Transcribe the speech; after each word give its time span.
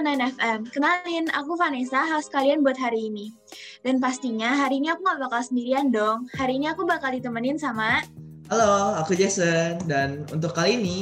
to 0.00 0.08
9FM. 0.08 0.60
Kenalin, 0.72 1.28
aku 1.36 1.60
Vanessa, 1.60 2.00
host 2.08 2.32
kalian 2.32 2.64
buat 2.64 2.80
hari 2.80 3.12
ini. 3.12 3.36
Dan 3.84 4.00
pastinya 4.00 4.48
hari 4.56 4.80
ini 4.80 4.88
aku 4.88 5.04
gak 5.04 5.20
bakal 5.28 5.44
sendirian 5.44 5.92
dong. 5.92 6.24
Hari 6.40 6.56
ini 6.56 6.72
aku 6.72 6.88
bakal 6.88 7.12
ditemenin 7.12 7.60
sama... 7.60 8.00
Halo, 8.48 8.96
aku 8.96 9.12
Jason. 9.12 9.76
Dan 9.84 10.24
untuk 10.32 10.56
kali 10.56 10.80
ini, 10.80 10.98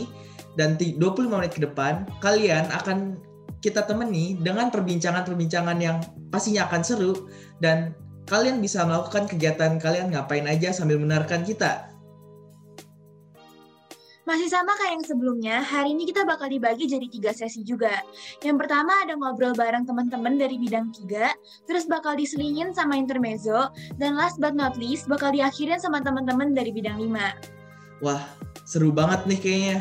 dan 0.58 0.74
25 0.74 0.98
menit 1.30 1.54
ke 1.54 1.62
depan, 1.62 2.10
kalian 2.18 2.66
akan 2.74 3.14
kita 3.62 3.86
temani 3.86 4.34
dengan 4.42 4.68
perbincangan-perbincangan 4.74 5.78
yang 5.78 6.02
pastinya 6.34 6.66
akan 6.66 6.82
seru. 6.82 7.30
Dan 7.62 7.94
kalian 8.26 8.58
bisa 8.58 8.82
melakukan 8.82 9.30
kegiatan 9.30 9.78
kalian 9.78 10.10
ngapain 10.10 10.44
aja 10.50 10.74
sambil 10.74 10.98
menarikan 10.98 11.46
kita. 11.46 11.87
Masih 14.28 14.52
sama 14.52 14.76
kayak 14.76 15.00
yang 15.00 15.06
sebelumnya, 15.08 15.56
hari 15.64 15.96
ini 15.96 16.04
kita 16.04 16.20
bakal 16.28 16.52
dibagi 16.52 16.84
jadi 16.84 17.08
tiga 17.08 17.32
sesi 17.32 17.64
juga. 17.64 18.04
Yang 18.44 18.60
pertama 18.60 18.92
ada 19.00 19.16
ngobrol 19.16 19.56
bareng 19.56 19.88
teman-teman 19.88 20.36
dari 20.36 20.60
bidang 20.60 20.92
tiga, 20.92 21.32
terus 21.64 21.88
bakal 21.88 22.12
diselingin 22.12 22.76
sama 22.76 23.00
intermezzo, 23.00 23.72
dan 23.96 24.20
last 24.20 24.36
but 24.36 24.52
not 24.52 24.76
least 24.76 25.08
bakal 25.08 25.32
diakhirin 25.32 25.80
sama 25.80 26.04
teman-teman 26.04 26.52
dari 26.52 26.68
bidang 26.68 27.00
lima. 27.00 27.32
Wah, 28.04 28.20
seru 28.68 28.92
banget 28.92 29.24
nih 29.24 29.40
kayaknya. 29.40 29.78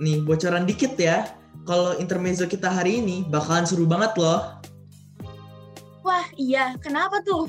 Nih, 0.00 0.24
bocoran 0.24 0.64
dikit 0.64 0.96
ya. 0.96 1.28
Kalau 1.68 2.00
intermezzo 2.00 2.48
kita 2.48 2.72
hari 2.72 3.04
ini 3.04 3.28
bakalan 3.28 3.68
seru 3.68 3.84
banget 3.84 4.16
loh. 4.16 4.56
Wah, 6.00 6.24
iya. 6.40 6.80
Kenapa 6.80 7.20
tuh? 7.20 7.44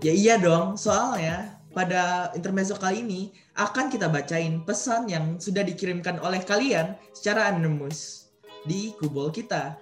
Ya 0.00 0.16
iya 0.16 0.40
dong, 0.40 0.80
soalnya 0.80 1.59
pada 1.70 2.34
intermezzo 2.34 2.74
kali 2.74 3.02
ini 3.02 3.22
akan 3.54 3.90
kita 3.90 4.10
bacain 4.10 4.62
pesan 4.66 5.06
yang 5.06 5.38
sudah 5.38 5.62
dikirimkan 5.62 6.18
oleh 6.18 6.42
kalian 6.42 6.98
secara 7.14 7.50
anonymous 7.50 8.30
di 8.66 8.90
kubol 8.98 9.30
kita. 9.30 9.78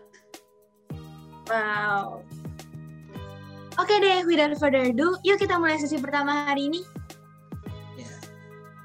Wow. 1.49 2.21
Oke 3.79 3.95
deh, 4.03 4.27
without 4.27 4.53
further 4.59 4.91
ado, 4.91 5.17
yuk 5.23 5.39
kita 5.39 5.57
mulai 5.57 5.79
sesi 5.79 5.97
pertama 5.97 6.51
hari 6.51 6.69
ini. 6.69 6.81
Ya. 7.97 8.11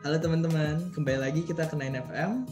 Halo 0.05 0.21
teman-teman, 0.21 0.93
kembali 0.93 1.19
lagi 1.19 1.41
kita 1.43 1.65
ke 1.67 1.75
9FM. 1.75 2.45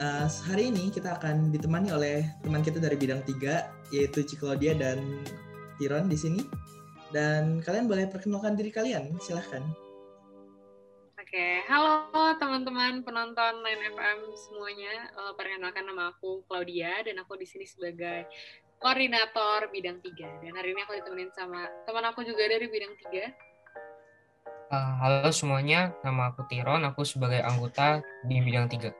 Uh, 0.00 0.28
hari 0.48 0.72
ini 0.72 0.92
kita 0.92 1.18
akan 1.18 1.50
ditemani 1.52 1.92
oleh 1.92 2.24
teman 2.46 2.62
kita 2.62 2.78
dari 2.78 2.94
bidang 2.94 3.24
3, 3.24 3.92
yaitu 3.96 4.22
Ciklodia 4.22 4.76
dan 4.76 5.24
Tiron 5.80 6.06
di 6.06 6.20
sini. 6.20 6.44
Dan 7.10 7.58
kalian 7.66 7.90
boleh 7.90 8.06
perkenalkan 8.06 8.54
diri 8.54 8.70
kalian, 8.70 9.18
silahkan. 9.18 9.66
Oke, 11.18 11.62
halo 11.70 12.10
teman-teman 12.38 13.06
penonton 13.06 13.62
9FM 13.62 14.18
semuanya. 14.34 15.14
Uh, 15.14 15.34
perkenalkan 15.34 15.86
nama 15.86 16.10
aku 16.10 16.42
Claudia 16.46 16.90
dan 17.06 17.22
aku 17.22 17.38
di 17.38 17.46
sini 17.46 17.66
sebagai 17.66 18.26
koordinator 18.82 19.70
bidang 19.70 20.02
3. 20.02 20.42
Dan 20.42 20.58
hari 20.58 20.74
ini 20.74 20.82
aku 20.82 20.98
ditemenin 20.98 21.30
sama 21.34 21.70
teman 21.86 22.06
aku 22.10 22.26
juga 22.26 22.46
dari 22.46 22.66
bidang 22.66 22.94
3. 22.94 23.50
Uh, 24.70 24.92
halo 25.02 25.30
semuanya, 25.34 25.94
nama 26.06 26.30
aku 26.30 26.46
Tiron, 26.46 26.86
aku 26.86 27.02
sebagai 27.02 27.42
anggota 27.42 28.02
di 28.22 28.38
bidang 28.38 28.70
3. 28.70 28.90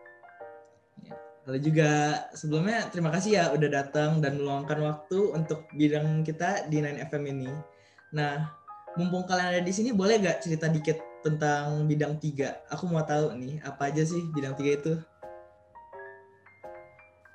Ya, 1.06 1.14
halo 1.46 1.58
juga, 1.62 1.90
sebelumnya 2.34 2.90
terima 2.90 3.14
kasih 3.14 3.30
ya 3.38 3.44
udah 3.54 3.70
datang 3.70 4.18
dan 4.18 4.38
meluangkan 4.38 4.78
waktu 4.82 5.18
untuk 5.30 5.66
bidang 5.74 6.26
kita 6.26 6.66
di 6.66 6.82
9FM 6.82 7.24
ini. 7.38 7.50
Nah, 8.10 8.50
mumpung 8.98 9.22
kalian 9.22 9.54
ada 9.54 9.62
di 9.62 9.70
sini, 9.70 9.94
boleh 9.94 10.18
gak 10.18 10.42
cerita 10.42 10.66
dikit 10.66 10.98
tentang 11.22 11.86
bidang 11.86 12.18
tiga. 12.18 12.58
Aku 12.74 12.90
mau 12.90 13.06
tahu 13.06 13.38
nih, 13.38 13.62
apa 13.62 13.92
aja 13.92 14.02
sih 14.02 14.18
bidang 14.34 14.58
tiga 14.58 14.70
itu? 14.74 14.94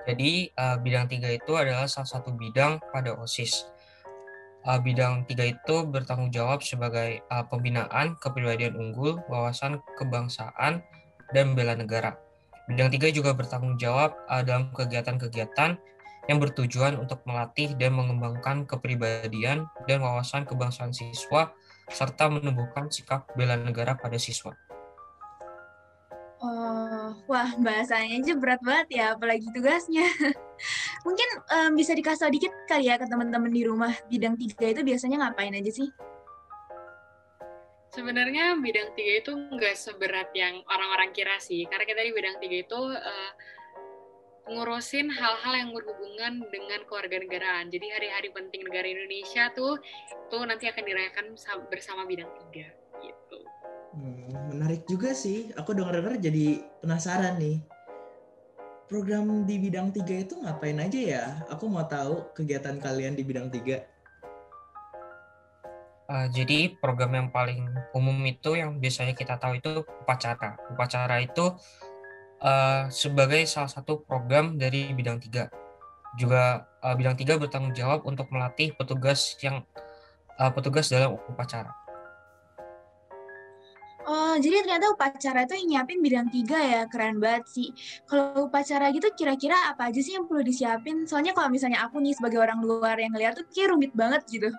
Jadi 0.05 0.53
uh, 0.53 0.77
bidang 0.77 1.09
tiga 1.09 1.33
itu 1.33 1.57
adalah 1.57 1.89
salah 1.89 2.05
satu 2.05 2.29
bidang 2.35 2.77
pada 2.93 3.17
OSIS. 3.17 3.65
Uh, 4.65 4.77
bidang 4.81 5.25
tiga 5.25 5.49
itu 5.49 5.75
bertanggung 5.85 6.29
jawab 6.29 6.61
sebagai 6.61 7.25
uh, 7.31 7.45
pembinaan 7.47 8.17
kepribadian 8.21 8.77
unggul, 8.77 9.17
wawasan 9.31 9.81
kebangsaan, 9.97 10.83
dan 11.33 11.57
bela 11.57 11.73
negara. 11.73 12.19
Bidang 12.69 12.91
tiga 12.93 13.09
juga 13.09 13.33
bertanggung 13.33 13.79
jawab 13.81 14.13
uh, 14.29 14.43
dalam 14.45 14.69
kegiatan-kegiatan 14.73 15.77
yang 16.25 16.41
bertujuan 16.41 16.97
untuk 16.97 17.21
melatih 17.29 17.77
dan 17.77 17.93
mengembangkan 17.93 18.65
kepribadian 18.65 19.69
dan 19.85 19.97
wawasan 20.01 20.45
kebangsaan 20.45 20.91
siswa 20.91 21.53
serta 21.89 22.29
menumbuhkan 22.33 22.89
sikap 22.89 23.29
bela 23.37 23.53
negara 23.57 23.93
pada 23.93 24.17
siswa. 24.17 24.57
Oh, 26.45 27.15
wah 27.31 27.49
bahasanya 27.57 28.21
aja 28.21 28.33
berat 28.35 28.61
banget 28.61 29.01
ya, 29.01 29.05
apalagi 29.15 29.47
tugasnya. 29.55 30.05
Mungkin 31.07 31.29
um, 31.49 31.71
bisa 31.77 31.95
dikasih 31.95 32.27
dikit 32.29 32.51
kali 32.67 32.91
ya 32.91 32.99
ke 32.99 33.05
teman-teman 33.07 33.49
di 33.49 33.63
rumah 33.63 33.93
bidang 34.09 34.35
tiga 34.35 34.73
itu 34.73 34.81
biasanya 34.83 35.25
ngapain 35.25 35.55
aja 35.55 35.71
sih? 35.71 35.89
Sebenarnya 37.95 38.59
bidang 38.59 38.91
tiga 38.93 39.13
itu 39.23 39.31
nggak 39.31 39.75
seberat 39.79 40.29
yang 40.35 40.59
orang-orang 40.67 41.15
kira 41.15 41.39
sih, 41.39 41.63
karena 41.71 41.87
kita 41.87 42.01
di 42.03 42.11
bidang 42.11 42.35
tiga 42.43 42.57
itu 42.67 42.79
uh, 42.91 43.31
ngurusin 44.45 45.09
hal-hal 45.09 45.53
yang 45.57 45.69
berhubungan 45.73 46.45
dengan 46.53 46.79
keluarga 46.85 47.17
negaraan. 47.17 47.73
Jadi 47.73 47.87
hari-hari 47.89 48.29
penting 48.29 48.61
negara 48.61 48.85
Indonesia 48.85 49.49
tuh 49.57 49.81
tuh 50.29 50.45
nanti 50.45 50.69
akan 50.69 50.83
dirayakan 50.85 51.25
bersama 51.69 52.05
bidang 52.05 52.29
tiga 52.45 52.69
gitu. 53.01 53.39
Hmm, 53.97 54.53
menarik 54.53 54.85
juga 54.85 55.17
sih. 55.17 55.49
Aku 55.57 55.73
dengar-dengar 55.73 56.21
jadi 56.21 56.61
penasaran 56.83 57.41
nih. 57.41 57.57
Program 58.85 59.49
di 59.49 59.57
bidang 59.57 59.89
tiga 59.89 60.13
itu 60.21 60.37
ngapain 60.37 60.77
aja 60.77 60.99
ya? 61.01 61.25
Aku 61.49 61.65
mau 61.65 61.89
tahu 61.89 62.29
kegiatan 62.37 62.77
kalian 62.77 63.17
di 63.17 63.25
bidang 63.25 63.49
tiga. 63.49 63.81
Uh, 66.05 66.29
jadi 66.29 66.77
program 66.77 67.17
yang 67.17 67.33
paling 67.33 67.65
umum 67.97 68.13
itu 68.29 68.53
yang 68.53 68.77
biasanya 68.77 69.17
kita 69.17 69.41
tahu 69.41 69.57
itu 69.57 69.81
upacara. 70.05 70.53
Upacara 70.69 71.17
itu 71.17 71.57
uh, 72.41 72.89
sebagai 72.91 73.43
salah 73.47 73.69
satu 73.69 74.03
program 74.03 74.59
dari 74.59 74.91
bidang 74.91 75.21
tiga. 75.21 75.47
Juga 76.15 76.63
uh, 76.83 76.95
bidang 76.95 77.15
tiga 77.19 77.35
bertanggung 77.35 77.75
jawab 77.75 78.03
untuk 78.07 78.31
melatih 78.31 78.71
petugas 78.75 79.35
yang 79.43 79.63
uh, 80.39 80.51
petugas 80.51 80.87
dalam 80.87 81.15
upacara. 81.15 81.71
Oh, 84.05 84.37
jadi 84.37 84.61
ternyata 84.61 84.93
upacara 84.93 85.49
itu 85.49 85.57
yang 85.57 85.67
nyiapin 85.81 85.97
bidang 85.97 86.29
tiga 86.29 86.61
ya, 86.61 86.81
keren 86.85 87.17
banget 87.17 87.49
sih. 87.49 87.73
Kalau 88.05 88.45
upacara 88.45 88.93
gitu 88.93 89.09
kira-kira 89.17 89.57
apa 89.73 89.89
aja 89.89 89.97
sih 89.97 90.13
yang 90.13 90.29
perlu 90.29 90.45
disiapin? 90.45 91.09
Soalnya 91.09 91.33
kalau 91.33 91.49
misalnya 91.49 91.81
aku 91.89 91.97
nih 91.97 92.13
sebagai 92.13 92.37
orang 92.37 92.61
luar 92.61 93.01
yang 93.01 93.09
ngeliat 93.17 93.33
tuh 93.33 93.49
kayak 93.49 93.73
rumit 93.73 93.97
banget 93.97 94.21
gitu 94.29 94.53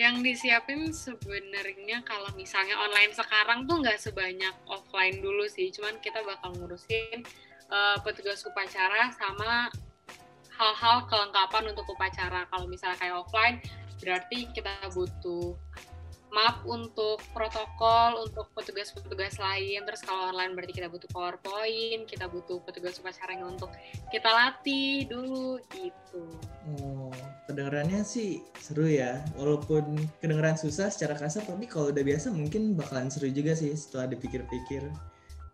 yang 0.00 0.24
disiapin 0.24 0.88
sebenarnya 0.96 2.00
kalau 2.08 2.32
misalnya 2.32 2.72
online 2.80 3.12
sekarang 3.12 3.68
tuh 3.68 3.84
nggak 3.84 4.00
sebanyak 4.00 4.56
offline 4.64 5.20
dulu 5.20 5.44
sih. 5.44 5.68
Cuman 5.68 6.00
kita 6.00 6.24
bakal 6.24 6.56
ngurusin 6.56 7.20
uh, 7.68 8.00
petugas 8.00 8.40
upacara 8.48 9.12
sama 9.12 9.68
hal-hal 10.56 11.04
kelengkapan 11.04 11.76
untuk 11.76 11.84
upacara. 11.92 12.48
Kalau 12.48 12.64
misalnya 12.64 12.96
kayak 12.96 13.20
offline 13.20 13.60
berarti 14.00 14.48
kita 14.56 14.72
butuh 14.96 15.52
map 16.30 16.62
untuk 16.62 17.18
protokol 17.34 18.26
untuk 18.26 18.46
petugas-petugas 18.54 19.36
lain. 19.42 19.82
Terus 19.82 20.00
kalau 20.06 20.30
online 20.30 20.54
berarti 20.54 20.72
kita 20.74 20.88
butuh 20.90 21.10
powerpoint 21.10 22.06
kita 22.06 22.30
butuh 22.30 22.62
petugas 22.62 22.98
upacara 23.02 23.34
yang 23.34 23.54
untuk 23.54 23.70
kita 24.14 24.30
latih 24.30 25.06
dulu 25.10 25.58
gitu. 25.74 26.24
Oh 26.78 27.10
kedengarannya 27.50 28.06
sih 28.06 28.42
seru 28.62 28.86
ya. 28.86 29.22
Walaupun 29.34 29.98
kedengaran 30.22 30.54
susah 30.54 30.88
secara 30.88 31.18
kasar 31.18 31.42
tapi 31.46 31.66
kalau 31.66 31.90
udah 31.90 32.02
biasa 32.02 32.30
mungkin 32.30 32.78
bakalan 32.78 33.10
seru 33.10 33.28
juga 33.30 33.58
sih 33.58 33.74
setelah 33.74 34.10
dipikir-pikir. 34.14 34.86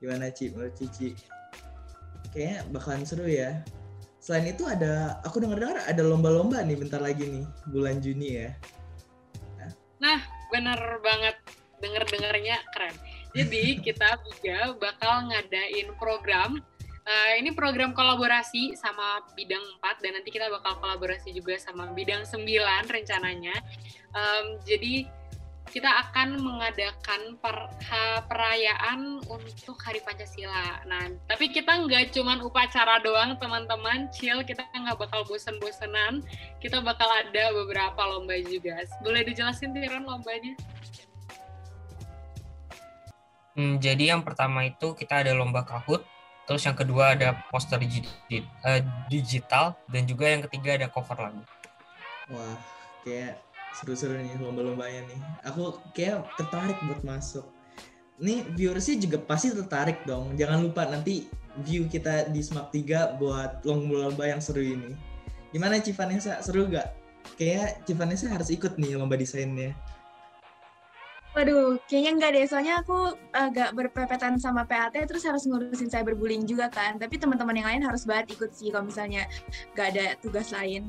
Gimana 0.00 0.28
Ci? 0.28 0.52
Menurut 0.52 0.76
Cici 0.76 1.16
kayaknya 2.36 2.68
bakalan 2.68 3.02
seru 3.08 3.24
ya. 3.24 3.64
Selain 4.20 4.52
itu 4.52 4.68
ada 4.68 5.22
aku 5.24 5.40
dengar-dengar 5.40 5.86
ada 5.88 6.02
lomba-lomba 6.04 6.60
nih 6.60 6.76
bentar 6.76 7.00
lagi 7.00 7.24
nih 7.24 7.44
bulan 7.72 7.96
Juni 8.04 8.28
ya. 8.44 8.50
Nah 9.96 10.35
bener 10.52 11.00
banget 11.02 11.36
denger-dengernya 11.80 12.56
keren. 12.72 12.96
Jadi 13.36 13.64
kita 13.86 14.16
juga 14.24 14.74
bakal 14.80 15.28
ngadain 15.30 15.92
program 16.00 16.62
uh, 17.06 17.32
ini 17.38 17.54
program 17.54 17.94
kolaborasi 17.94 18.74
sama 18.74 19.22
bidang 19.38 19.62
4 19.80 20.02
dan 20.02 20.10
nanti 20.18 20.30
kita 20.34 20.50
bakal 20.50 20.76
kolaborasi 20.82 21.32
juga 21.32 21.56
sama 21.56 21.90
bidang 21.94 22.26
9 22.26 22.42
rencananya. 22.86 23.56
Um, 24.12 24.58
jadi 24.66 25.06
kita 25.70 25.90
akan 26.08 26.38
mengadakan 26.38 27.36
per, 27.42 27.68
ha, 27.68 28.22
perayaan 28.24 29.22
untuk 29.26 29.76
Hari 29.82 30.00
Pancasila. 30.02 30.86
Nah, 30.86 31.10
tapi 31.26 31.50
kita 31.50 31.84
nggak 31.84 32.14
cuman 32.14 32.40
upacara 32.42 33.02
doang, 33.02 33.34
teman-teman. 33.36 34.08
Chill, 34.14 34.40
kita 34.46 34.64
nggak 34.70 34.98
bakal 34.98 35.26
bosen-bosenan. 35.26 36.22
Kita 36.62 36.80
bakal 36.80 37.10
ada 37.10 37.50
beberapa 37.52 38.00
lomba 38.06 38.38
juga. 38.46 38.82
Boleh 39.02 39.26
dijelasin, 39.26 39.74
Tiron, 39.74 40.06
lombanya? 40.06 40.54
Hmm, 43.56 43.80
jadi 43.80 44.12
yang 44.12 44.20
pertama 44.20 44.68
itu 44.68 44.92
kita 44.92 45.24
ada 45.24 45.32
lomba 45.32 45.64
kahut. 45.64 46.04
Terus 46.46 46.62
yang 46.62 46.78
kedua 46.78 47.18
ada 47.18 47.42
poster 47.50 47.82
eh, 47.82 48.82
digital 49.10 49.74
dan 49.90 50.06
juga 50.06 50.30
yang 50.30 50.46
ketiga 50.46 50.78
ada 50.78 50.86
cover 50.86 51.18
lagu. 51.18 51.42
Wah, 52.30 52.54
kayak 53.02 53.45
seru-seru 53.74 54.18
nih 54.20 54.36
lomba-lombanya 54.38 55.08
nih. 55.10 55.20
Aku 55.48 55.80
kayak 55.96 56.26
tertarik 56.38 56.78
buat 56.86 57.02
masuk. 57.02 57.46
Nih 58.16 58.46
viewersnya 58.56 58.96
juga 59.00 59.18
pasti 59.20 59.52
tertarik 59.52 60.04
dong. 60.08 60.36
Jangan 60.38 60.62
lupa 60.62 60.88
nanti 60.88 61.28
view 61.64 61.88
kita 61.88 62.28
di 62.32 62.40
Smart 62.44 62.72
3 62.72 63.16
buat 63.20 63.64
lomba-lomba 63.64 64.28
yang 64.28 64.40
seru 64.40 64.60
ini. 64.64 64.92
Gimana 65.52 65.80
Civanessa? 65.80 66.40
Seru 66.44 66.68
gak? 66.68 66.92
Kayak 67.36 67.84
Civanessa 67.84 68.28
harus 68.28 68.52
ikut 68.52 68.76
nih 68.80 68.96
lomba 68.96 69.16
desainnya. 69.16 69.72
Waduh, 71.36 71.76
kayaknya 71.84 72.10
enggak 72.16 72.30
deh. 72.32 72.44
Soalnya 72.48 72.80
aku 72.80 73.12
agak 73.36 73.76
berpepetan 73.76 74.40
sama 74.40 74.64
PAT, 74.64 74.96
terus 75.04 75.20
harus 75.28 75.44
ngurusin 75.44 75.92
cyberbullying 75.92 76.48
juga 76.48 76.72
kan. 76.72 76.96
Tapi 76.96 77.20
teman-teman 77.20 77.52
yang 77.52 77.68
lain 77.68 77.84
harus 77.84 78.08
banget 78.08 78.40
ikut 78.40 78.56
sih 78.56 78.72
kalau 78.72 78.88
misalnya 78.88 79.28
nggak 79.76 79.86
ada 79.92 80.06
tugas 80.24 80.48
lain. 80.56 80.88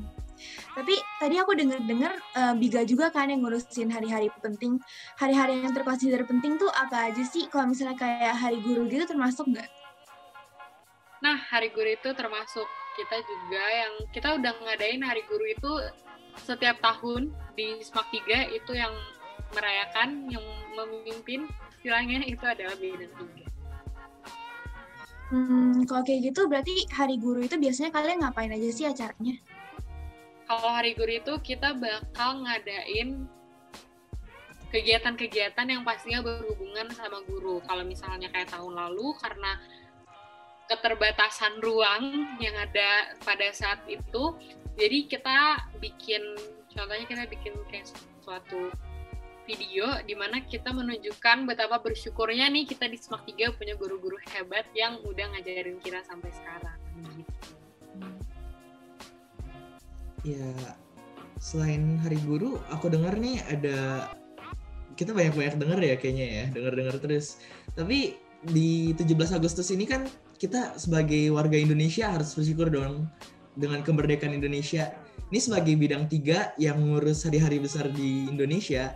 Tapi 0.74 0.94
tadi 1.18 1.36
aku 1.38 1.52
dengar-dengar 1.54 2.12
uh, 2.36 2.54
Biga 2.54 2.82
juga 2.84 3.10
kan 3.10 3.28
yang 3.28 3.42
ngurusin 3.42 3.90
hari-hari 3.90 4.30
penting. 4.38 4.78
Hari-hari 5.18 5.62
yang 5.62 5.72
terkonsider 5.74 6.22
penting 6.24 6.56
tuh 6.56 6.70
apa 6.72 7.10
aja 7.12 7.22
sih? 7.26 7.46
Kalau 7.50 7.70
misalnya 7.70 7.98
kayak 7.98 8.34
hari 8.36 8.58
guru 8.62 8.86
gitu 8.86 9.04
termasuk 9.04 9.48
nggak? 9.50 9.68
Nah, 11.18 11.34
hari 11.34 11.74
guru 11.74 11.90
itu 11.90 12.10
termasuk 12.14 12.66
kita 12.94 13.16
juga 13.22 13.62
yang 13.62 13.92
kita 14.14 14.28
udah 14.38 14.52
ngadain 14.62 15.02
hari 15.02 15.22
guru 15.26 15.46
itu 15.46 15.72
setiap 16.42 16.78
tahun 16.78 17.34
di 17.58 17.82
SMAK 17.82 18.06
3 18.26 18.54
itu 18.54 18.72
yang 18.78 18.94
merayakan 19.54 20.30
yang 20.30 20.44
memimpin 20.78 21.50
istilahnya 21.78 22.22
itu 22.26 22.44
adalah 22.46 22.74
bidang 22.78 23.10
tiga. 23.10 23.46
Hmm, 25.28 25.84
kalau 25.84 26.02
kayak 26.08 26.32
gitu 26.32 26.48
berarti 26.48 26.88
hari 26.88 27.20
guru 27.20 27.44
itu 27.44 27.60
biasanya 27.60 27.92
kalian 27.92 28.24
ngapain 28.24 28.48
aja 28.48 28.68
sih 28.72 28.86
acaranya? 28.88 29.36
Kalau 30.48 30.70
hari 30.72 30.96
guru 30.96 31.12
itu 31.20 31.32
kita 31.44 31.76
bakal 31.76 32.40
ngadain 32.40 33.28
kegiatan-kegiatan 34.72 35.68
yang 35.68 35.84
pastinya 35.84 36.24
berhubungan 36.24 36.88
sama 36.96 37.20
guru. 37.28 37.60
Kalau 37.68 37.84
misalnya 37.84 38.32
kayak 38.32 38.48
tahun 38.48 38.72
lalu 38.72 39.12
karena 39.20 39.60
keterbatasan 40.72 41.60
ruang 41.60 42.32
yang 42.40 42.56
ada 42.56 43.12
pada 43.28 43.48
saat 43.52 43.84
itu, 43.92 44.36
jadi 44.80 45.04
kita 45.04 45.36
bikin 45.84 46.20
contohnya 46.72 47.04
kita 47.04 47.24
bikin 47.28 47.52
kayak 47.68 47.88
suatu 48.24 48.72
video 49.48 50.00
di 50.04 50.16
mana 50.16 50.44
kita 50.44 50.72
menunjukkan 50.72 51.48
betapa 51.48 51.80
bersyukurnya 51.80 52.48
nih 52.52 52.68
kita 52.68 52.88
di 52.88 53.00
SMAK 53.00 53.36
3 53.36 53.56
punya 53.56 53.74
guru-guru 53.76 54.20
hebat 54.32 54.68
yang 54.72 55.00
udah 55.04 55.28
ngajarin 55.32 55.80
kita 55.80 56.04
sampai 56.08 56.32
sekarang. 56.32 56.76
Ya, 60.26 60.50
selain 61.38 61.98
Hari 62.02 62.18
Guru, 62.26 62.58
aku 62.74 62.90
dengar 62.90 63.14
nih 63.14 63.38
ada 63.46 64.10
kita 64.98 65.14
banyak-banyak 65.14 65.62
denger 65.62 65.78
ya 65.78 65.94
kayaknya 65.94 66.26
ya, 66.26 66.44
denger-denger 66.50 66.96
terus. 66.98 67.38
Tapi 67.78 68.18
di 68.42 68.94
17 68.98 69.38
Agustus 69.38 69.70
ini 69.70 69.86
kan 69.86 70.10
kita 70.38 70.74
sebagai 70.78 71.30
warga 71.30 71.54
Indonesia 71.54 72.10
harus 72.10 72.34
bersyukur 72.34 72.70
dong 72.70 73.06
dengan 73.54 73.86
kemerdekaan 73.86 74.34
Indonesia. 74.34 74.90
Ini 75.30 75.38
sebagai 75.38 75.74
bidang 75.78 76.10
tiga 76.10 76.54
yang 76.58 76.82
ngurus 76.82 77.26
hari-hari 77.26 77.62
besar 77.62 77.86
di 77.90 78.26
Indonesia, 78.26 78.94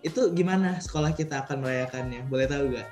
itu 0.00 0.32
gimana 0.32 0.80
sekolah 0.80 1.12
kita 1.12 1.44
akan 1.44 1.64
merayakannya? 1.64 2.24
Boleh 2.28 2.46
tahu 2.48 2.64
gak? 2.76 2.88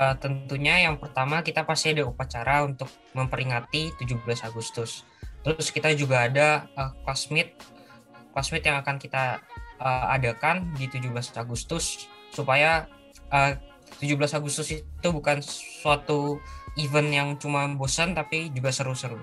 Uh, 0.00 0.10
eh, 0.10 0.14
tentunya 0.18 0.88
yang 0.90 0.96
pertama 0.98 1.44
kita 1.44 1.62
pasti 1.62 1.94
ada 1.94 2.02
upacara 2.08 2.64
untuk 2.64 2.88
memperingati 3.12 3.94
17 4.00 4.48
Agustus. 4.48 5.04
Terus 5.42 5.68
kita 5.74 5.90
juga 5.94 6.30
ada 6.30 6.70
uh, 6.78 6.94
class 7.02 7.28
meet 7.30 8.64
yang 8.64 8.78
akan 8.80 8.96
kita 8.96 9.42
uh, 9.82 10.14
adakan 10.14 10.70
di 10.78 10.86
17 10.86 11.10
Agustus 11.36 12.06
supaya 12.30 12.86
uh, 13.34 13.52
17 13.98 14.38
Agustus 14.38 14.70
itu 14.72 15.08
bukan 15.10 15.42
suatu 15.42 16.40
event 16.78 17.10
yang 17.12 17.28
cuma 17.36 17.68
bosan 17.74 18.14
tapi 18.16 18.48
juga 18.54 18.72
seru-seru. 18.72 19.20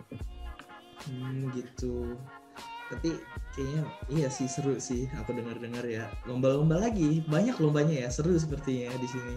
Hmm, 1.08 1.50
gitu. 1.56 2.20
Tapi 2.92 3.16
kayaknya 3.56 3.84
iya 4.10 4.28
sih 4.32 4.48
seru 4.48 4.78
sih 4.80 5.10
aku 5.20 5.34
dengar-dengar 5.36 5.84
ya 5.84 6.08
lomba-lomba 6.24 6.80
lagi 6.80 7.20
banyak 7.28 7.58
lombanya 7.60 8.08
ya 8.08 8.10
seru 8.10 8.34
sepertinya 8.38 8.94
di 8.96 9.08
sini 9.10 9.36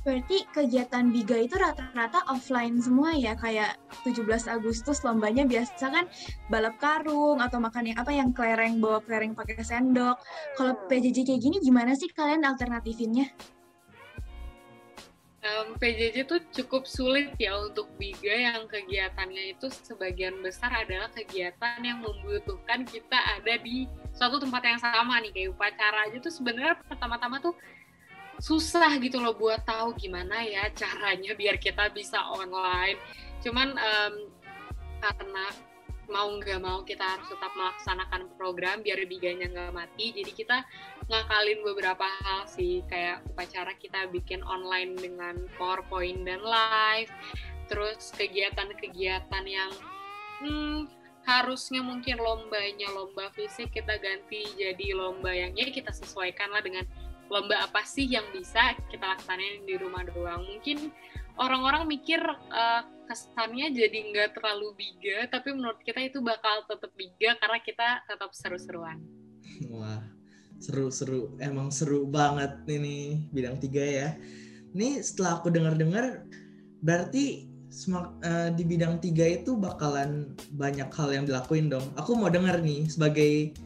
Berarti 0.00 0.48
kegiatan 0.56 1.12
Biga 1.12 1.36
itu 1.36 1.60
rata-rata 1.60 2.24
offline 2.32 2.80
semua 2.80 3.12
ya 3.12 3.36
kayak 3.36 3.76
17 4.08 4.24
Agustus 4.48 5.04
lombanya 5.04 5.44
biasa 5.44 5.92
kan 5.92 6.08
balap 6.48 6.80
karung 6.80 7.38
atau 7.44 7.60
makan 7.60 7.92
yang 7.92 7.98
apa 8.00 8.12
yang 8.12 8.32
kelereng 8.32 8.80
bawa 8.80 9.04
kelereng 9.04 9.36
pakai 9.36 9.60
sendok. 9.60 10.16
Kalau 10.56 10.72
PJJ 10.88 11.28
kayak 11.28 11.40
gini 11.44 11.56
gimana 11.60 11.92
sih 11.92 12.08
kalian 12.08 12.48
alternatifinnya? 12.48 13.28
um, 15.44 15.76
PJJ 15.80 16.28
itu 16.28 16.36
cukup 16.62 16.84
sulit 16.84 17.32
ya 17.40 17.56
untuk 17.56 17.88
Biga 17.96 18.32
yang 18.32 18.68
kegiatannya 18.68 19.56
itu 19.56 19.72
sebagian 19.72 20.40
besar 20.44 20.72
adalah 20.72 21.08
kegiatan 21.12 21.80
yang 21.80 22.04
membutuhkan 22.04 22.84
kita 22.84 23.16
ada 23.16 23.56
di 23.60 23.88
suatu 24.12 24.40
tempat 24.40 24.62
yang 24.64 24.80
sama 24.80 25.20
nih 25.20 25.32
kayak 25.32 25.50
upacara 25.56 26.08
aja 26.08 26.18
tuh 26.20 26.32
sebenarnya 26.32 26.76
pertama-tama 26.84 27.40
tuh 27.40 27.54
susah 28.40 28.96
gitu 28.98 29.20
loh 29.20 29.36
buat 29.36 29.62
tahu 29.68 29.92
gimana 30.00 30.40
ya 30.42 30.72
caranya 30.72 31.36
biar 31.36 31.60
kita 31.60 31.92
bisa 31.92 32.18
online. 32.32 32.96
Cuman 33.44 33.76
um, 33.76 34.14
karena 35.00 35.44
mau 36.10 36.26
nggak 36.26 36.60
mau 36.60 36.82
kita 36.82 37.06
harus 37.06 37.30
tetap 37.30 37.54
melaksanakan 37.54 38.26
program 38.34 38.82
biar 38.82 38.98
biganya 39.06 39.46
nggak 39.46 39.70
mati 39.72 40.10
jadi 40.10 40.32
kita 40.34 40.56
ngakalin 41.06 41.62
beberapa 41.62 42.02
hal 42.26 42.50
sih 42.50 42.82
kayak 42.90 43.22
upacara 43.30 43.72
kita 43.78 44.10
bikin 44.10 44.42
online 44.42 44.98
dengan 44.98 45.38
powerpoint 45.54 46.26
dan 46.26 46.42
live 46.42 47.10
terus 47.70 48.10
kegiatan-kegiatan 48.18 49.44
yang 49.46 49.70
hmm, 50.42 50.90
harusnya 51.22 51.78
mungkin 51.78 52.18
lombanya 52.18 52.90
lomba 52.90 53.30
fisik 53.30 53.70
kita 53.70 53.94
ganti 54.02 54.50
jadi 54.58 54.98
lomba 54.98 55.30
yang 55.30 55.54
ya 55.54 55.70
kita 55.70 55.94
sesuaikan 55.94 56.50
lah 56.50 56.58
dengan 56.58 56.82
lomba 57.30 57.64
apa 57.64 57.86
sih 57.86 58.10
yang 58.10 58.26
bisa 58.34 58.74
kita 58.90 59.16
laksanain 59.16 59.62
di 59.64 59.78
rumah 59.78 60.02
doang? 60.02 60.42
Mungkin 60.44 60.90
orang-orang 61.38 61.86
mikir 61.86 62.20
uh, 62.50 62.82
kesannya 63.06 63.72
jadi 63.74 63.98
nggak 64.12 64.38
terlalu 64.38 64.74
biga 64.78 65.26
tapi 65.30 65.50
menurut 65.50 65.82
kita 65.82 65.98
itu 65.98 66.22
bakal 66.22 66.62
tetap 66.66 66.90
biga 66.94 67.34
karena 67.38 67.58
kita 67.62 67.88
tetap 68.06 68.30
seru-seruan. 68.34 68.98
Wah 69.70 70.20
seru-seru. 70.60 71.34
Emang 71.40 71.72
seru 71.72 72.06
banget 72.06 72.52
ini 72.68 73.24
bidang 73.32 73.56
tiga 73.58 73.82
ya. 73.82 74.08
Ini 74.76 75.02
setelah 75.02 75.40
aku 75.40 75.50
dengar-dengar 75.50 76.22
berarti 76.84 77.50
uh, 77.90 78.52
di 78.54 78.62
bidang 78.62 79.00
tiga 79.02 79.26
itu 79.26 79.56
bakalan 79.56 80.36
banyak 80.54 80.86
hal 80.92 81.08
yang 81.10 81.24
dilakuin 81.26 81.72
dong. 81.72 81.82
Aku 81.98 82.14
mau 82.14 82.30
dengar 82.30 82.60
nih 82.60 82.86
sebagai 82.86 83.56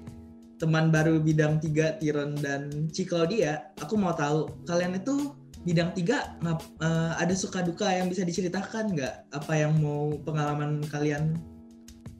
teman 0.58 0.94
baru 0.94 1.18
bidang 1.18 1.58
tiga 1.58 1.98
Tiron 1.98 2.38
dan 2.38 2.88
Cikaudia 2.94 3.74
aku 3.82 3.98
mau 3.98 4.14
tahu 4.14 4.50
kalian 4.64 4.98
itu 4.98 5.34
bidang 5.64 5.96
tiga 5.96 6.36
uh, 6.44 7.16
ada 7.16 7.32
suka 7.32 7.64
duka 7.64 7.88
yang 7.88 8.12
bisa 8.12 8.22
diceritakan 8.22 8.92
nggak? 8.92 9.32
Apa 9.32 9.52
yang 9.56 9.80
mau 9.80 10.12
pengalaman 10.20 10.84
kalian 10.92 11.40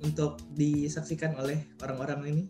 untuk 0.01 0.41
disaksikan 0.57 1.37
oleh 1.37 1.61
orang-orang 1.85 2.21
ini? 2.25 2.45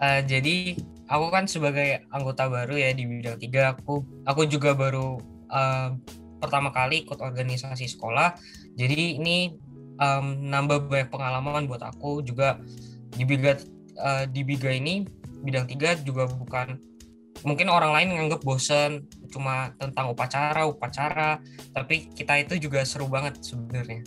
Uh, 0.00 0.20
jadi 0.24 0.80
aku 1.08 1.26
kan 1.32 1.44
sebagai 1.44 2.04
anggota 2.12 2.48
baru 2.48 2.76
ya 2.76 2.92
di 2.96 3.04
bidang 3.04 3.36
tiga 3.36 3.76
aku 3.76 4.04
aku 4.24 4.48
juga 4.48 4.72
baru 4.72 5.20
uh, 5.52 5.96
pertama 6.40 6.72
kali 6.72 7.04
ikut 7.04 7.20
organisasi 7.20 7.88
sekolah. 7.88 8.36
Jadi 8.76 9.20
ini 9.20 9.52
um, 10.00 10.48
nambah 10.48 10.88
banyak 10.88 11.12
pengalaman 11.12 11.68
buat 11.68 11.84
aku 11.84 12.24
juga 12.24 12.60
di 13.20 13.28
biga 13.28 13.52
uh, 14.00 14.24
di 14.24 14.40
biga 14.40 14.72
ini 14.72 15.04
bidang 15.44 15.68
tiga 15.68 15.92
juga 16.00 16.24
bukan 16.24 16.80
mungkin 17.44 17.68
orang 17.68 17.92
lain 17.92 18.08
nganggap 18.16 18.40
bosen 18.40 19.04
cuma 19.28 19.76
tentang 19.76 20.08
upacara 20.08 20.64
upacara 20.64 21.36
tapi 21.76 22.08
kita 22.16 22.40
itu 22.40 22.56
juga 22.56 22.80
seru 22.88 23.04
banget 23.12 23.36
sebenarnya. 23.44 24.00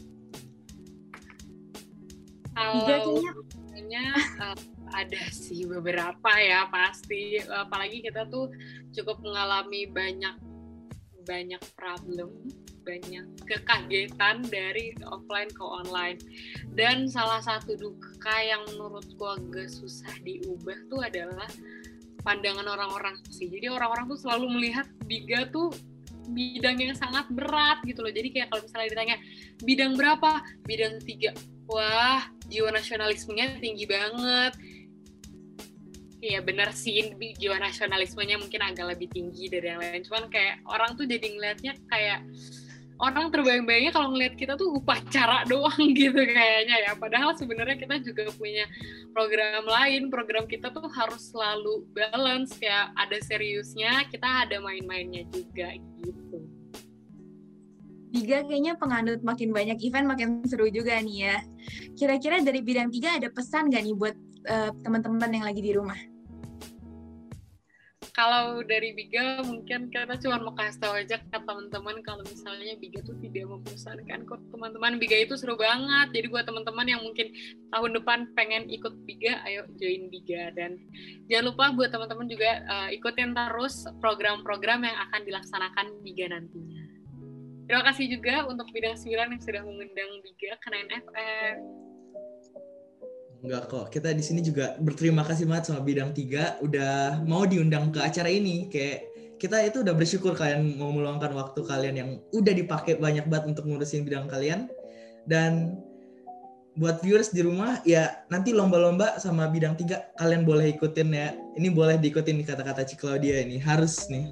Kalau 2.54 2.86
uh, 3.18 4.58
ada 4.94 5.22
sih 5.34 5.66
beberapa 5.66 6.32
ya 6.38 6.70
pasti. 6.70 7.42
Apalagi 7.42 8.06
kita 8.06 8.30
tuh 8.30 8.54
cukup 8.94 9.26
mengalami 9.26 9.90
banyak 9.90 10.38
banyak 11.26 11.62
problem 11.74 12.30
banyak 12.84 13.26
kekagetan 13.48 14.44
dari 14.48 14.92
offline 15.08 15.50
ke 15.50 15.64
online 15.64 16.20
dan 16.76 17.08
salah 17.08 17.40
satu 17.40 17.80
duka 17.80 18.36
yang 18.44 18.64
menurutku 18.70 19.24
agak 19.24 19.72
susah 19.72 20.12
diubah 20.22 20.78
tuh 20.92 21.00
adalah 21.04 21.48
pandangan 22.24 22.68
orang-orang 22.68 23.20
sih. 23.28 23.52
Jadi 23.52 23.68
orang-orang 23.68 24.08
tuh 24.08 24.20
selalu 24.20 24.48
melihat 24.60 24.88
Biga 25.04 25.52
tuh 25.52 25.70
bidang 26.32 26.80
yang 26.80 26.96
sangat 26.96 27.28
berat 27.28 27.84
gitu 27.84 28.00
loh. 28.00 28.14
Jadi 28.16 28.32
kayak 28.32 28.48
kalau 28.48 28.64
misalnya 28.64 28.88
ditanya 28.96 29.18
bidang 29.60 29.94
berapa? 30.00 30.32
Bidang 30.64 31.04
tiga. 31.04 31.36
Wah, 31.68 32.24
jiwa 32.48 32.72
nasionalismenya 32.72 33.60
tinggi 33.60 33.84
banget. 33.84 34.56
Iya 36.24 36.40
benar 36.40 36.72
sih 36.72 37.12
jiwa 37.36 37.60
nasionalismenya 37.60 38.40
mungkin 38.40 38.64
agak 38.64 38.96
lebih 38.96 39.12
tinggi 39.12 39.52
dari 39.52 39.68
yang 39.68 39.84
lain. 39.84 40.08
Cuman 40.08 40.32
kayak 40.32 40.64
orang 40.72 40.96
tuh 40.96 41.04
jadi 41.04 41.28
ngeliatnya 41.28 41.76
kayak 41.92 42.24
orang 43.04 43.28
terbayang-bayangnya 43.28 43.92
kalau 43.92 44.16
ngeliat 44.16 44.34
kita 44.40 44.56
tuh 44.56 44.80
upacara 44.80 45.44
doang 45.44 45.84
gitu 46.00 46.16
kayaknya 46.16 46.78
ya. 46.88 46.92
Padahal 46.96 47.36
sebenarnya 47.36 47.76
kita 47.76 48.00
juga 48.00 48.32
punya 48.40 48.64
program 49.12 49.68
lain. 49.68 50.08
Program 50.08 50.48
kita 50.48 50.72
tuh 50.72 50.88
harus 50.88 51.36
selalu 51.36 51.84
balance 51.92 52.56
kayak 52.56 52.96
ada 52.96 53.18
seriusnya, 53.20 54.08
kita 54.08 54.48
ada 54.48 54.64
main-mainnya 54.64 55.28
juga 55.30 55.76
gitu. 55.76 56.40
Tiga 58.14 58.46
kayaknya 58.46 58.78
penganut 58.78 59.26
makin 59.26 59.50
banyak 59.50 59.82
event 59.82 60.06
makin 60.06 60.46
seru 60.46 60.70
juga 60.70 60.96
nih 61.02 61.18
ya. 61.28 61.38
Kira-kira 61.98 62.40
dari 62.46 62.62
bidang 62.62 62.94
tiga 62.94 63.18
ada 63.18 63.28
pesan 63.28 63.74
gak 63.74 63.84
nih 63.84 63.98
buat 63.98 64.16
uh, 64.48 64.70
teman-teman 64.86 65.34
yang 65.34 65.46
lagi 65.50 65.62
di 65.66 65.74
rumah? 65.74 66.13
Kalau 68.14 68.62
dari 68.62 68.94
Biga 68.94 69.42
mungkin 69.42 69.90
kita 69.90 70.22
cuma 70.22 70.38
mau 70.38 70.54
kasih 70.54 70.78
tahu 70.78 70.94
aja 71.02 71.18
ke 71.18 71.34
teman-teman 71.34 71.98
kalau 72.06 72.22
misalnya 72.22 72.78
Biga 72.78 73.02
tuh 73.02 73.18
tidak 73.26 73.50
membosankan 73.50 74.30
kok. 74.30 74.38
Teman-teman 74.54 75.02
Biga 75.02 75.18
itu 75.18 75.34
seru 75.34 75.58
banget. 75.58 76.14
Jadi 76.14 76.30
buat 76.30 76.46
teman-teman 76.46 76.86
yang 76.86 77.02
mungkin 77.02 77.34
tahun 77.74 77.92
depan 77.98 78.30
pengen 78.38 78.70
ikut 78.70 78.94
Biga 79.10 79.42
ayo 79.50 79.66
join 79.82 80.14
Biga 80.14 80.54
dan 80.54 80.78
jangan 81.26 81.46
lupa 81.50 81.74
buat 81.74 81.90
teman-teman 81.90 82.30
juga 82.30 82.62
uh, 82.70 82.90
ikutin 82.94 83.34
terus 83.34 83.90
program-program 83.98 84.86
yang 84.86 84.98
akan 85.10 85.22
dilaksanakan 85.26 85.86
Biga 86.06 86.30
nantinya. 86.30 86.86
Terima 87.66 87.82
kasih 87.82 88.14
juga 88.14 88.46
untuk 88.46 88.70
bidang 88.70 88.94
9 88.94 89.10
yang 89.10 89.42
sudah 89.42 89.62
mengundang 89.66 90.12
Biga 90.22 90.54
ke 90.62 90.70
9FM 90.70 91.83
Enggak 93.44 93.68
kok, 93.68 93.92
kita 93.92 94.16
di 94.16 94.24
sini 94.24 94.40
juga 94.40 94.80
berterima 94.80 95.20
kasih 95.28 95.44
banget 95.44 95.68
sama 95.68 95.84
bidang 95.84 96.16
tiga 96.16 96.56
udah 96.64 97.20
mau 97.28 97.44
diundang 97.44 97.92
ke 97.92 98.00
acara 98.00 98.32
ini. 98.32 98.72
Kayak 98.72 99.12
kita 99.36 99.60
itu 99.68 99.84
udah 99.84 99.92
bersyukur 99.92 100.32
kalian 100.32 100.80
mau 100.80 100.96
meluangkan 100.96 101.36
waktu 101.36 101.60
kalian 101.68 101.96
yang 102.00 102.10
udah 102.32 102.56
dipakai 102.56 102.96
banyak 103.04 103.28
banget 103.28 103.52
untuk 103.52 103.68
ngurusin 103.68 104.08
bidang 104.08 104.32
kalian. 104.32 104.72
Dan 105.28 105.76
buat 106.80 107.04
viewers 107.04 107.36
di 107.36 107.44
rumah 107.44 107.84
ya 107.84 108.24
nanti 108.32 108.56
lomba-lomba 108.56 109.20
sama 109.20 109.52
bidang 109.52 109.76
tiga 109.76 110.08
kalian 110.16 110.48
boleh 110.48 110.72
ikutin 110.80 111.12
ya. 111.12 111.36
Ini 111.60 111.68
boleh 111.76 112.00
diikutin 112.00 112.40
nih 112.40 112.48
kata-kata 112.48 112.88
Cik 112.88 113.04
Claudia 113.04 113.44
ini 113.44 113.60
harus 113.60 114.08
nih. 114.08 114.32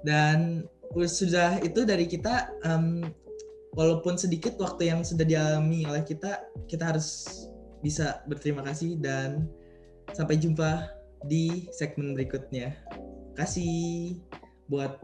Dan 0.00 0.64
sudah 0.96 1.60
itu 1.60 1.84
dari 1.84 2.08
kita 2.08 2.48
um, 2.64 3.04
walaupun 3.76 4.16
sedikit 4.16 4.56
waktu 4.56 4.88
yang 4.88 5.04
sudah 5.04 5.28
dialami 5.28 5.84
oleh 5.84 6.00
kita 6.06 6.40
kita 6.70 6.94
harus 6.94 7.44
bisa 7.84 8.24
berterima 8.24 8.64
kasih 8.64 8.96
dan 8.96 9.44
sampai 10.16 10.40
jumpa 10.40 10.88
di 11.28 11.68
segmen 11.68 12.16
berikutnya. 12.16 12.72
Kasih 13.36 14.16
buat 14.72 14.96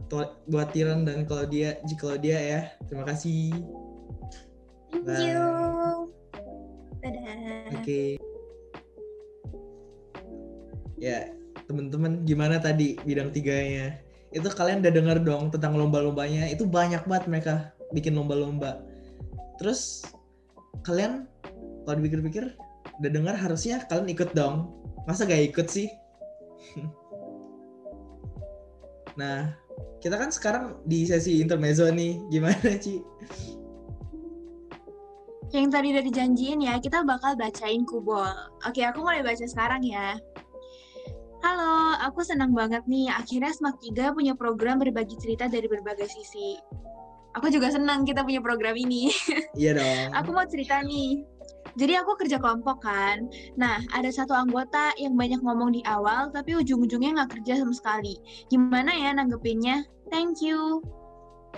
buat 0.48 0.72
Tiran 0.72 1.04
dan 1.04 1.28
Claudia, 1.28 1.76
jika 1.84 2.08
Claudia 2.08 2.38
ya. 2.40 2.60
Terima 2.88 3.04
kasih. 3.04 3.52
Thank 4.88 5.04
Bye. 5.06 5.20
you. 5.28 5.44
Dadah. 7.04 7.20
Oke. 7.76 7.84
Okay. 7.84 8.08
Ya, 11.00 11.32
teman-teman 11.64 12.24
gimana 12.28 12.60
tadi 12.60 12.96
bidang 13.04 13.32
tiganya? 13.32 13.96
Itu 14.32 14.52
kalian 14.52 14.84
udah 14.84 14.92
dengar 14.92 15.18
dong 15.24 15.48
tentang 15.48 15.76
lomba-lombanya. 15.76 16.48
Itu 16.48 16.68
banyak 16.68 17.08
banget 17.08 17.24
mereka 17.28 17.54
bikin 17.96 18.16
lomba-lomba. 18.16 18.84
Terus 19.56 20.04
kalian 20.84 21.24
kalau 21.84 21.96
dipikir-pikir 22.00 22.52
udah 23.00 23.10
dengar 23.10 23.34
harusnya 23.34 23.80
kalian 23.88 24.12
ikut 24.12 24.36
dong 24.36 24.68
masa 25.08 25.24
gak 25.24 25.40
ikut 25.50 25.66
sih 25.72 25.88
nah 29.20 29.56
kita 30.00 30.16
kan 30.16 30.32
sekarang 30.32 30.64
di 30.84 31.04
sesi 31.04 31.40
intermezzo 31.44 31.88
nih 31.92 32.16
gimana 32.32 32.76
Ci? 32.80 33.04
Yang 35.50 35.66
tadi 35.74 35.86
udah 35.92 36.04
dijanjiin 36.06 36.60
ya, 36.62 36.78
kita 36.78 37.02
bakal 37.02 37.34
bacain 37.34 37.82
kubol. 37.82 38.30
Oke, 38.64 38.86
aku 38.86 39.02
mulai 39.02 39.20
baca 39.20 39.42
sekarang 39.42 39.82
ya. 39.82 40.14
Halo, 41.42 41.98
aku 42.00 42.22
senang 42.22 42.54
banget 42.54 42.86
nih. 42.86 43.10
Akhirnya 43.10 43.50
Smak 43.50 43.82
3 43.82 44.14
punya 44.14 44.38
program 44.38 44.78
berbagi 44.78 45.18
cerita 45.18 45.50
dari 45.50 45.66
berbagai 45.66 46.06
sisi. 46.06 46.54
Aku 47.34 47.50
juga 47.50 47.74
senang 47.74 48.06
kita 48.06 48.22
punya 48.22 48.38
program 48.38 48.78
ini. 48.78 49.10
Iya 49.58 49.74
dong. 49.74 50.06
aku 50.14 50.30
mau 50.30 50.46
cerita 50.46 50.86
nih. 50.86 51.26
Jadi 51.78 51.92
aku 51.98 52.18
kerja 52.18 52.40
kelompok 52.42 52.82
kan. 52.82 53.30
Nah, 53.54 53.82
ada 53.94 54.10
satu 54.10 54.34
anggota 54.34 54.94
yang 54.98 55.14
banyak 55.14 55.38
ngomong 55.42 55.74
di 55.74 55.82
awal, 55.86 56.30
tapi 56.34 56.58
ujung-ujungnya 56.58 57.22
nggak 57.22 57.40
kerja 57.40 57.62
sama 57.62 57.74
sekali. 57.74 58.18
Gimana 58.50 58.90
ya 58.90 59.14
nanggepinnya? 59.14 59.86
Thank 60.10 60.42
you. 60.42 60.82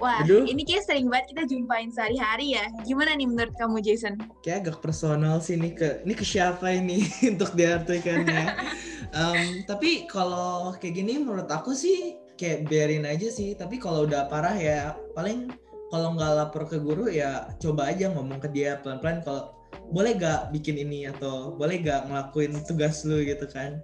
Wah, 0.00 0.24
Aduh. 0.24 0.48
ini 0.48 0.64
kayak 0.64 0.88
sering 0.88 1.12
banget 1.12 1.36
kita 1.36 1.42
jumpain 1.52 1.92
sehari-hari 1.92 2.56
ya. 2.56 2.64
Gimana 2.88 3.12
nih 3.12 3.28
menurut 3.28 3.52
kamu, 3.60 3.84
Jason? 3.84 4.16
Kayak 4.40 4.58
agak 4.64 4.76
personal 4.80 5.36
sih 5.44 5.60
ini 5.60 5.76
ke 5.76 6.00
ini 6.08 6.14
ke 6.16 6.24
siapa 6.24 6.72
ini 6.72 7.04
untuk 7.36 7.52
diartikannya. 7.52 8.56
um, 9.12 9.60
tapi 9.68 10.08
kalau 10.08 10.72
kayak 10.80 10.96
gini 10.96 11.20
menurut 11.20 11.46
aku 11.52 11.76
sih 11.76 12.16
kayak 12.40 12.72
biarin 12.72 13.04
aja 13.04 13.28
sih. 13.28 13.52
Tapi 13.52 13.76
kalau 13.76 14.08
udah 14.08 14.32
parah 14.32 14.56
ya 14.56 14.96
paling 15.12 15.52
kalau 15.92 16.16
nggak 16.16 16.32
lapor 16.40 16.64
ke 16.64 16.80
guru 16.80 17.12
ya 17.12 17.52
coba 17.60 17.92
aja 17.92 18.08
ngomong 18.08 18.40
ke 18.40 18.48
dia 18.48 18.80
pelan-pelan 18.80 19.20
kalau 19.20 19.52
boleh 19.92 20.16
gak 20.16 20.52
bikin 20.52 20.80
ini 20.80 21.08
atau 21.08 21.52
boleh 21.56 21.80
gak 21.84 22.08
ngelakuin 22.08 22.56
tugas 22.64 23.04
lu 23.04 23.20
gitu 23.24 23.44
kan 23.48 23.80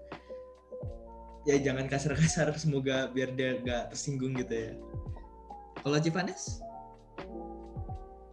ya 1.48 1.56
jangan 1.60 1.88
kasar-kasar 1.88 2.52
semoga 2.56 3.08
biar 3.12 3.32
dia 3.36 3.60
gak 3.60 3.92
tersinggung 3.92 4.36
gitu 4.36 4.52
ya 4.52 4.72
kalau 5.84 6.00
Cipanes 6.00 6.60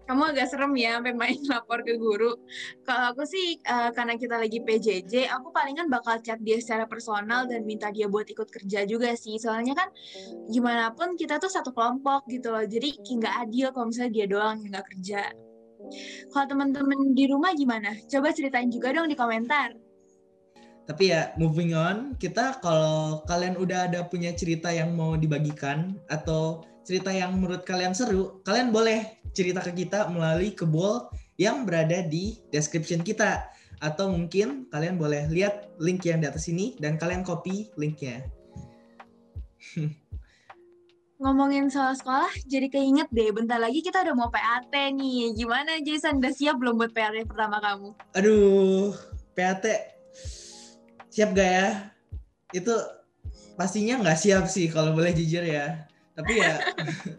kamu 0.05 0.21
agak 0.37 0.47
serem 0.53 0.73
ya 0.77 1.01
sampai 1.01 1.17
main 1.17 1.41
lapor 1.49 1.81
ke 1.81 1.97
guru. 1.97 2.37
Kalau 2.85 3.05
aku 3.09 3.25
sih 3.25 3.57
uh, 3.65 3.89
karena 3.89 4.13
kita 4.13 4.37
lagi 4.37 4.61
PJJ, 4.61 5.33
aku 5.33 5.49
palingan 5.49 5.89
bakal 5.89 6.21
chat 6.21 6.37
dia 6.45 6.61
secara 6.61 6.85
personal 6.85 7.49
dan 7.49 7.65
minta 7.65 7.89
dia 7.89 8.05
buat 8.05 8.29
ikut 8.29 8.45
kerja 8.53 8.85
juga 8.85 9.17
sih. 9.17 9.41
Soalnya 9.41 9.73
kan 9.73 9.89
gimana 10.53 10.93
pun 10.93 11.17
kita 11.17 11.41
tuh 11.41 11.49
satu 11.49 11.73
kelompok 11.73 12.29
gitu 12.29 12.53
loh. 12.53 12.61
Jadi 12.61 13.01
nggak 13.01 13.49
adil 13.49 13.73
kalau 13.73 13.89
misalnya 13.89 14.13
dia 14.13 14.25
doang 14.29 14.61
yang 14.61 14.77
nggak 14.77 14.87
kerja. 14.93 15.21
Kalau 16.31 16.45
teman-teman 16.49 17.13
di 17.13 17.25
rumah 17.29 17.51
gimana? 17.53 17.93
Coba 18.09 18.31
ceritain 18.31 18.71
juga 18.71 18.91
dong 18.95 19.07
di 19.11 19.17
komentar. 19.17 19.75
Tapi 20.85 21.09
ya 21.09 21.33
moving 21.41 21.73
on, 21.73 22.13
kita 22.21 22.61
kalau 22.61 23.25
kalian 23.25 23.57
udah 23.57 23.89
ada 23.89 24.05
punya 24.05 24.29
cerita 24.37 24.69
yang 24.69 24.93
mau 24.93 25.17
dibagikan 25.17 25.97
atau 26.13 26.61
cerita 26.85 27.09
yang 27.09 27.33
menurut 27.41 27.65
kalian 27.65 27.97
seru, 27.97 28.37
kalian 28.45 28.69
boleh 28.69 29.17
cerita 29.33 29.65
ke 29.65 29.73
kita 29.73 30.05
melalui 30.13 30.53
kebol 30.53 31.09
yang 31.41 31.65
berada 31.65 32.05
di 32.05 32.37
description 32.53 33.01
kita. 33.01 33.49
Atau 33.81 34.13
mungkin 34.13 34.69
kalian 34.69 35.01
boleh 35.01 35.25
lihat 35.33 35.73
link 35.81 36.05
yang 36.05 36.21
di 36.21 36.29
atas 36.29 36.47
ini 36.47 36.77
dan 36.77 37.01
kalian 37.01 37.25
copy 37.25 37.73
linknya. 37.75 38.21
ngomongin 41.25 41.73
soal 41.73 41.97
sekolah, 41.97 42.29
jadi 42.45 42.69
keinget 42.69 43.09
deh, 43.09 43.33
bentar 43.33 43.57
lagi 43.57 43.81
kita 43.81 44.05
udah 44.05 44.13
mau 44.13 44.29
PAT 44.29 44.69
nih. 44.69 45.33
Gimana 45.33 45.81
Jason, 45.81 46.21
udah 46.21 46.29
siap 46.29 46.61
belum 46.61 46.77
buat 46.77 46.93
PAT 46.93 47.25
pertama 47.25 47.57
kamu? 47.57 47.97
Aduh, 48.13 48.93
PAT 49.33 49.65
siap 51.09 51.33
gak 51.33 51.49
ya? 51.49 51.69
Itu 52.53 52.77
pastinya 53.57 54.05
nggak 54.05 54.19
siap 54.21 54.45
sih 54.45 54.69
kalau 54.69 54.93
boleh 54.93 55.17
jujur 55.17 55.41
ya. 55.41 55.89
Tapi 56.13 56.45
ya 56.45 56.61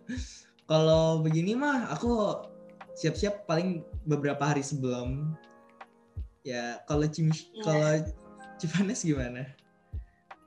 kalau 0.71 1.19
begini 1.27 1.59
mah 1.59 1.91
aku 1.91 2.47
siap-siap 2.95 3.45
paling 3.51 3.83
beberapa 4.07 4.41
hari 4.55 4.63
sebelum. 4.63 5.35
Ya 6.47 6.79
kalau 6.87 7.11
Cim 7.11 7.35
yeah. 7.35 7.65
kalau 7.67 7.91
Cipanes 8.57 9.03
gimana? 9.03 9.51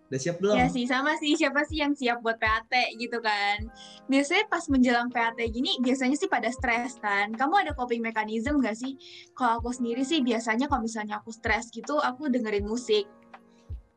Udah 0.10 0.20
siap 0.20 0.42
belum? 0.42 0.58
Ya 0.58 0.66
sih, 0.66 0.90
sama 0.90 1.14
sih. 1.22 1.38
Siapa 1.38 1.62
sih 1.70 1.86
yang 1.86 1.94
siap 1.94 2.26
buat 2.26 2.42
PAT 2.42 2.74
gitu 2.98 3.22
kan? 3.22 3.70
Biasanya 4.10 4.50
pas 4.50 4.66
menjelang 4.66 5.14
PAT 5.14 5.38
gini, 5.54 5.78
biasanya 5.86 6.18
sih 6.18 6.26
pada 6.26 6.50
stres 6.50 6.98
kan. 6.98 7.30
Kamu 7.38 7.62
ada 7.62 7.78
coping 7.78 8.02
mechanism 8.02 8.58
gak 8.58 8.74
sih? 8.74 8.98
Kalau 9.38 9.62
aku 9.62 9.70
sendiri 9.70 10.02
sih 10.02 10.26
biasanya 10.26 10.66
kalau 10.66 10.82
misalnya 10.82 11.22
aku 11.22 11.30
stres 11.30 11.70
gitu, 11.70 12.02
aku 12.02 12.26
dengerin 12.26 12.66
musik. 12.66 13.06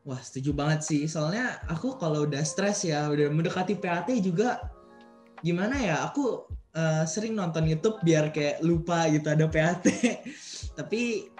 Wah, 0.05 0.21
setuju 0.21 0.53
banget 0.53 0.85
sih. 0.85 1.01
Soalnya 1.09 1.57
aku 1.65 1.97
kalau 1.97 2.29
udah 2.29 2.45
stres 2.45 2.85
ya, 2.85 3.09
udah 3.09 3.33
mendekati 3.33 3.73
PAT 3.73 4.13
juga 4.21 4.69
gimana 5.41 5.81
ya? 5.81 6.05
Aku 6.13 6.45
uh, 6.77 7.03
sering 7.09 7.33
nonton 7.33 7.65
YouTube 7.65 7.97
biar 8.05 8.29
kayak 8.29 8.61
lupa 8.61 9.09
gitu 9.09 9.33
ada 9.33 9.49
PAT. 9.49 9.89
Tapi 10.77 11.31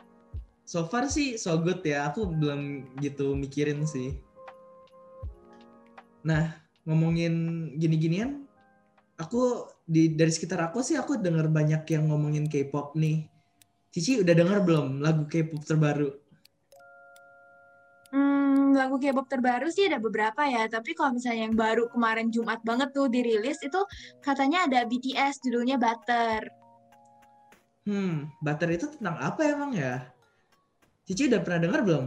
so 0.65 0.89
far 0.89 1.05
sih 1.13 1.37
so 1.37 1.61
good 1.61 1.85
ya. 1.85 2.09
Aku 2.09 2.25
belum 2.25 2.89
gitu 3.03 3.37
mikirin 3.37 3.85
sih. 3.85 4.17
Nah, 6.23 6.55
ngomongin 6.87 7.33
gini-ginian, 7.75 8.47
aku 9.19 9.67
di 9.83 10.15
dari 10.15 10.31
sekitar 10.31 10.71
aku 10.71 10.79
sih 10.79 10.95
aku 10.95 11.19
denger 11.19 11.51
banyak 11.51 11.83
yang 11.91 12.07
ngomongin 12.07 12.47
K-pop 12.47 12.95
nih. 12.95 13.27
Cici 13.93 14.23
udah 14.23 14.33
denger 14.33 14.63
belum 14.63 15.03
lagu 15.03 15.27
K-pop 15.27 15.61
terbaru? 15.67 16.09
Hmm, 18.09 18.71
lagu 18.73 18.95
K-pop 18.97 19.27
terbaru 19.27 19.67
sih 19.67 19.91
ada 19.91 19.99
beberapa 19.99 20.47
ya, 20.47 20.65
tapi 20.71 20.95
kalau 20.95 21.19
misalnya 21.19 21.51
yang 21.51 21.55
baru 21.59 21.91
kemarin 21.91 22.31
Jumat 22.31 22.63
banget 22.63 22.95
tuh 22.95 23.11
dirilis 23.11 23.59
itu 23.59 23.81
katanya 24.23 24.65
ada 24.65 24.87
BTS 24.87 25.43
judulnya 25.43 25.75
Butter. 25.75 26.47
Hmm, 27.83 28.31
Butter 28.39 28.69
itu 28.71 28.87
tentang 28.95 29.19
apa 29.19 29.43
emang 29.43 29.75
ya? 29.75 30.07
Cici 31.03 31.27
udah 31.27 31.43
pernah 31.43 31.67
denger 31.67 31.81
belum? 31.83 32.05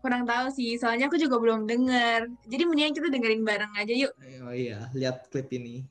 Kurang 0.00 0.24
tahu 0.24 0.48
sih, 0.48 0.80
soalnya 0.80 1.12
aku 1.12 1.20
juga 1.20 1.36
belum 1.36 1.68
denger. 1.68 2.32
Jadi 2.48 2.62
mendingan 2.64 2.96
kita 2.96 3.12
dengerin 3.12 3.44
bareng 3.44 3.68
aja 3.76 3.92
yuk. 3.92 4.12
Oh 4.48 4.54
iya, 4.56 4.88
lihat 4.96 5.28
klip 5.28 5.52
ini. 5.52 5.84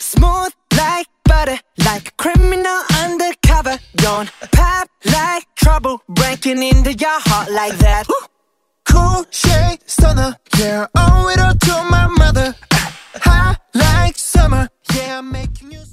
Smooth 0.00 0.56
like 0.72 1.12
butter, 1.28 1.60
like 1.84 2.08
a 2.08 2.14
criminal 2.16 2.80
undercover. 3.04 3.76
Don't 4.00 4.32
pop 4.56 4.88
like 5.04 5.44
trouble, 5.52 6.00
breaking 6.08 6.64
into 6.64 6.96
your 6.96 7.20
heart 7.28 7.52
like 7.52 7.76
that. 7.84 8.08
Cool 8.88 9.28
shade 9.28 9.84
stunner, 9.84 10.32
yeah, 10.56 10.88
owe 10.96 11.28
it 11.28 11.36
all 11.44 11.52
to 11.52 11.76
my 11.92 12.08
mother. 12.08 12.56
High 13.20 13.60
like 13.76 14.16
summer, 14.16 14.72
yeah, 14.96 15.20
I'm 15.20 15.28
making 15.28 15.76
you. 15.76 15.84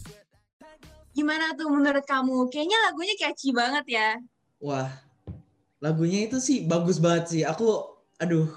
Gimana 1.13 1.53
tuh 1.53 1.69
menurut 1.69 2.05
kamu? 2.09 2.49
Kayaknya 2.49 2.77
lagunya 2.89 3.15
catchy 3.21 3.53
banget 3.53 3.85
ya. 3.85 4.09
Wah, 4.57 4.89
lagunya 5.77 6.25
itu 6.25 6.41
sih 6.41 6.65
bagus 6.65 6.97
banget 6.97 7.25
sih. 7.29 7.41
Aku, 7.45 7.85
aduh, 8.17 8.49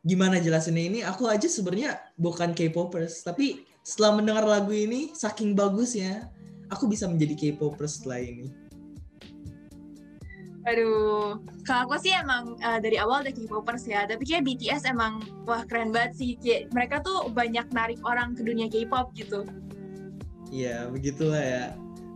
gimana 0.00 0.40
jelasinnya 0.40 0.84
ini? 0.88 1.00
Aku 1.04 1.28
aja 1.28 1.44
sebenarnya 1.44 2.00
bukan 2.16 2.56
K-popers, 2.56 3.20
tapi 3.20 3.68
setelah 3.84 4.16
mendengar 4.16 4.48
lagu 4.48 4.72
ini, 4.72 5.12
saking 5.12 5.52
bagusnya, 5.52 6.32
aku 6.72 6.88
bisa 6.88 7.04
menjadi 7.04 7.36
K-popers 7.36 8.00
setelah 8.00 8.24
ini. 8.24 8.48
Aduh, 10.68 11.40
kalau 11.64 11.88
aku 11.88 11.96
sih 12.04 12.12
emang 12.12 12.56
uh, 12.60 12.78
dari 12.80 13.00
awal 13.00 13.24
udah 13.24 13.32
K-popers 13.32 13.88
ya, 13.88 14.04
tapi 14.04 14.28
kayak 14.28 14.44
BTS 14.44 14.88
emang 14.88 15.24
wah 15.48 15.64
keren 15.64 15.92
banget 15.92 16.16
sih. 16.20 16.30
Kayak 16.36 16.72
mereka 16.72 16.96
tuh 17.00 17.28
banyak 17.32 17.68
narik 17.72 18.00
orang 18.04 18.36
ke 18.36 18.44
dunia 18.44 18.68
K-pop 18.68 19.12
gitu. 19.16 19.44
Iya, 20.52 20.90
begitulah 20.92 21.40
ya. 21.40 21.64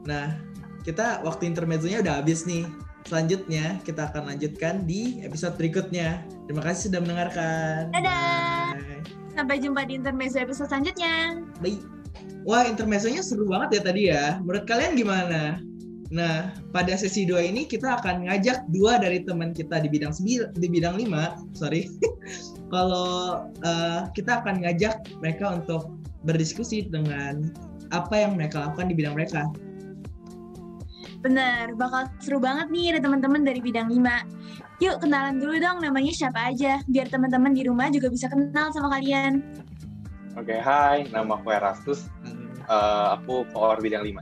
Nah, 0.05 0.37
kita 0.85 1.25
waktu 1.25 1.49
intermezzonya 1.49 2.05
udah 2.05 2.21
habis 2.21 2.45
nih. 2.45 2.69
Selanjutnya 3.05 3.85
kita 3.85 4.09
akan 4.09 4.33
lanjutkan 4.33 4.89
di 4.89 5.21
episode 5.21 5.61
berikutnya. 5.61 6.25
Terima 6.49 6.65
kasih 6.65 6.89
sudah 6.89 7.01
mendengarkan. 7.05 7.93
Dadah. 7.93 8.81
Bye. 8.81 9.05
Sampai 9.35 9.61
jumpa 9.61 9.85
di 9.85 10.01
intermezzo 10.01 10.41
episode 10.41 10.73
selanjutnya. 10.73 11.45
Bye. 11.61 11.81
Wah, 12.49 12.65
intermezzonya 12.65 13.21
seru 13.21 13.45
banget 13.49 13.81
ya 13.81 13.83
tadi 13.85 14.03
ya. 14.09 14.25
Menurut 14.41 14.65
kalian 14.65 14.97
gimana? 14.97 15.61
Nah, 16.13 16.53
pada 16.71 16.95
sesi 16.95 17.25
2 17.27 17.51
ini 17.51 17.65
kita 17.67 17.99
akan 17.99 18.29
ngajak 18.29 18.69
dua 18.71 19.01
dari 19.01 19.25
teman 19.25 19.51
kita 19.51 19.83
di 19.83 19.89
bidang 19.89 20.13
sembil, 20.15 20.53
di 20.55 20.69
bidang 20.69 21.01
5, 21.01 21.59
sorry. 21.59 21.91
Kalau 22.73 23.49
uh, 23.65 24.01
kita 24.13 24.45
akan 24.45 24.63
ngajak 24.63 25.03
mereka 25.19 25.59
untuk 25.59 25.97
berdiskusi 26.23 26.87
dengan 26.87 27.51
apa 27.91 28.15
yang 28.15 28.39
mereka 28.39 28.69
lakukan 28.69 28.93
di 28.93 28.95
bidang 28.95 29.19
mereka. 29.19 29.49
Bener, 31.25 31.73
bakal 31.81 32.05
seru 32.21 32.37
banget 32.37 32.69
nih 32.69 32.93
ada 32.93 33.09
teman-teman 33.09 33.49
dari 33.49 33.57
bidang 33.65 33.89
5. 33.89 34.85
Yuk 34.85 35.01
kenalan 35.01 35.41
dulu 35.41 35.57
dong 35.57 35.81
namanya 35.81 36.13
siapa 36.13 36.53
aja, 36.53 36.85
biar 36.85 37.09
teman-teman 37.09 37.57
di 37.57 37.65
rumah 37.65 37.89
juga 37.89 38.13
bisa 38.13 38.29
kenal 38.29 38.69
sama 38.77 38.93
kalian. 38.93 39.41
Oke, 40.37 40.61
hai, 40.61 41.09
nama 41.09 41.41
aku 41.41 41.49
Erastus. 41.49 42.13
Uh, 42.69 43.17
aku 43.17 43.49
power 43.57 43.81
bidang 43.81 44.05
5. 44.05 44.21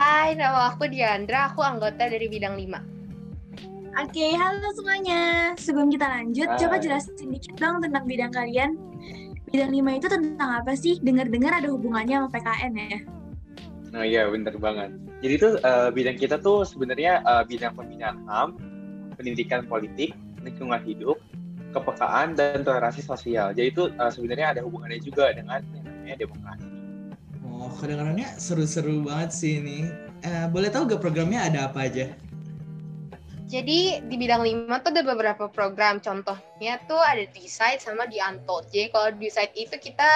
Hai, 0.00 0.32
nama 0.32 0.72
aku 0.72 0.88
Diandra, 0.88 1.52
aku 1.52 1.60
anggota 1.60 2.08
dari 2.08 2.24
bidang 2.24 2.56
5. 2.56 4.00
Oke, 4.00 4.32
halo 4.32 4.72
semuanya. 4.72 5.52
Sebelum 5.60 5.92
kita 5.92 6.08
lanjut, 6.08 6.48
Hai. 6.56 6.60
coba 6.60 6.80
jelasin 6.80 7.20
sedikit 7.20 7.52
dong 7.60 7.84
tentang 7.84 8.08
bidang 8.08 8.32
kalian. 8.32 8.80
Bidang 9.52 9.76
5 9.76 9.92
itu 9.92 10.08
tentang 10.08 10.50
apa 10.56 10.72
sih? 10.72 10.96
Dengar-dengar 11.04 11.60
ada 11.60 11.68
hubungannya 11.68 12.24
sama 12.24 12.28
PKN 12.32 12.72
ya? 12.80 12.98
Nah 13.92 14.04
iya, 14.08 14.24
bener 14.28 14.56
banget. 14.56 14.92
Jadi 15.26 15.42
tuh 15.42 15.58
uh, 15.58 15.90
bidang 15.90 16.14
kita 16.14 16.38
tuh 16.38 16.62
sebenarnya 16.62 17.18
uh, 17.26 17.42
bidang 17.42 17.74
pembinaan 17.74 18.22
HAM, 18.30 18.54
pendidikan 19.18 19.66
politik, 19.66 20.14
lingkungan 20.46 20.78
hidup, 20.86 21.18
kepekaan, 21.74 22.38
dan 22.38 22.62
toleransi 22.62 23.02
sosial. 23.02 23.50
Jadi 23.50 23.74
itu 23.74 23.90
uh, 23.98 24.06
sebenarnya 24.06 24.54
ada 24.54 24.60
hubungannya 24.62 25.02
juga 25.02 25.34
dengan 25.34 25.66
yang 25.74 25.82
namanya 25.82 26.16
demokrasi. 26.22 26.66
Oh, 27.42 27.74
kedengarannya 27.74 28.38
seru-seru 28.38 29.02
banget 29.02 29.34
sih 29.34 29.58
ini. 29.58 29.90
Eh, 30.22 30.46
boleh 30.46 30.70
tahu 30.70 30.94
gak 30.94 31.02
programnya 31.02 31.42
ada 31.42 31.74
apa 31.74 31.90
aja? 31.90 32.06
Jadi 33.50 34.06
di 34.06 34.14
bidang 34.14 34.46
5 34.46 34.78
tuh 34.78 34.90
ada 34.94 35.02
beberapa 35.02 35.50
program. 35.50 35.98
Contohnya 35.98 36.78
tuh 36.86 37.02
ada 37.02 37.26
Decide 37.34 37.82
sama 37.82 38.06
di 38.06 38.22
Untold. 38.22 38.70
Jadi 38.70 38.94
kalau 38.94 39.10
di 39.10 39.26
Decide 39.26 39.58
itu 39.58 39.74
kita 39.74 40.06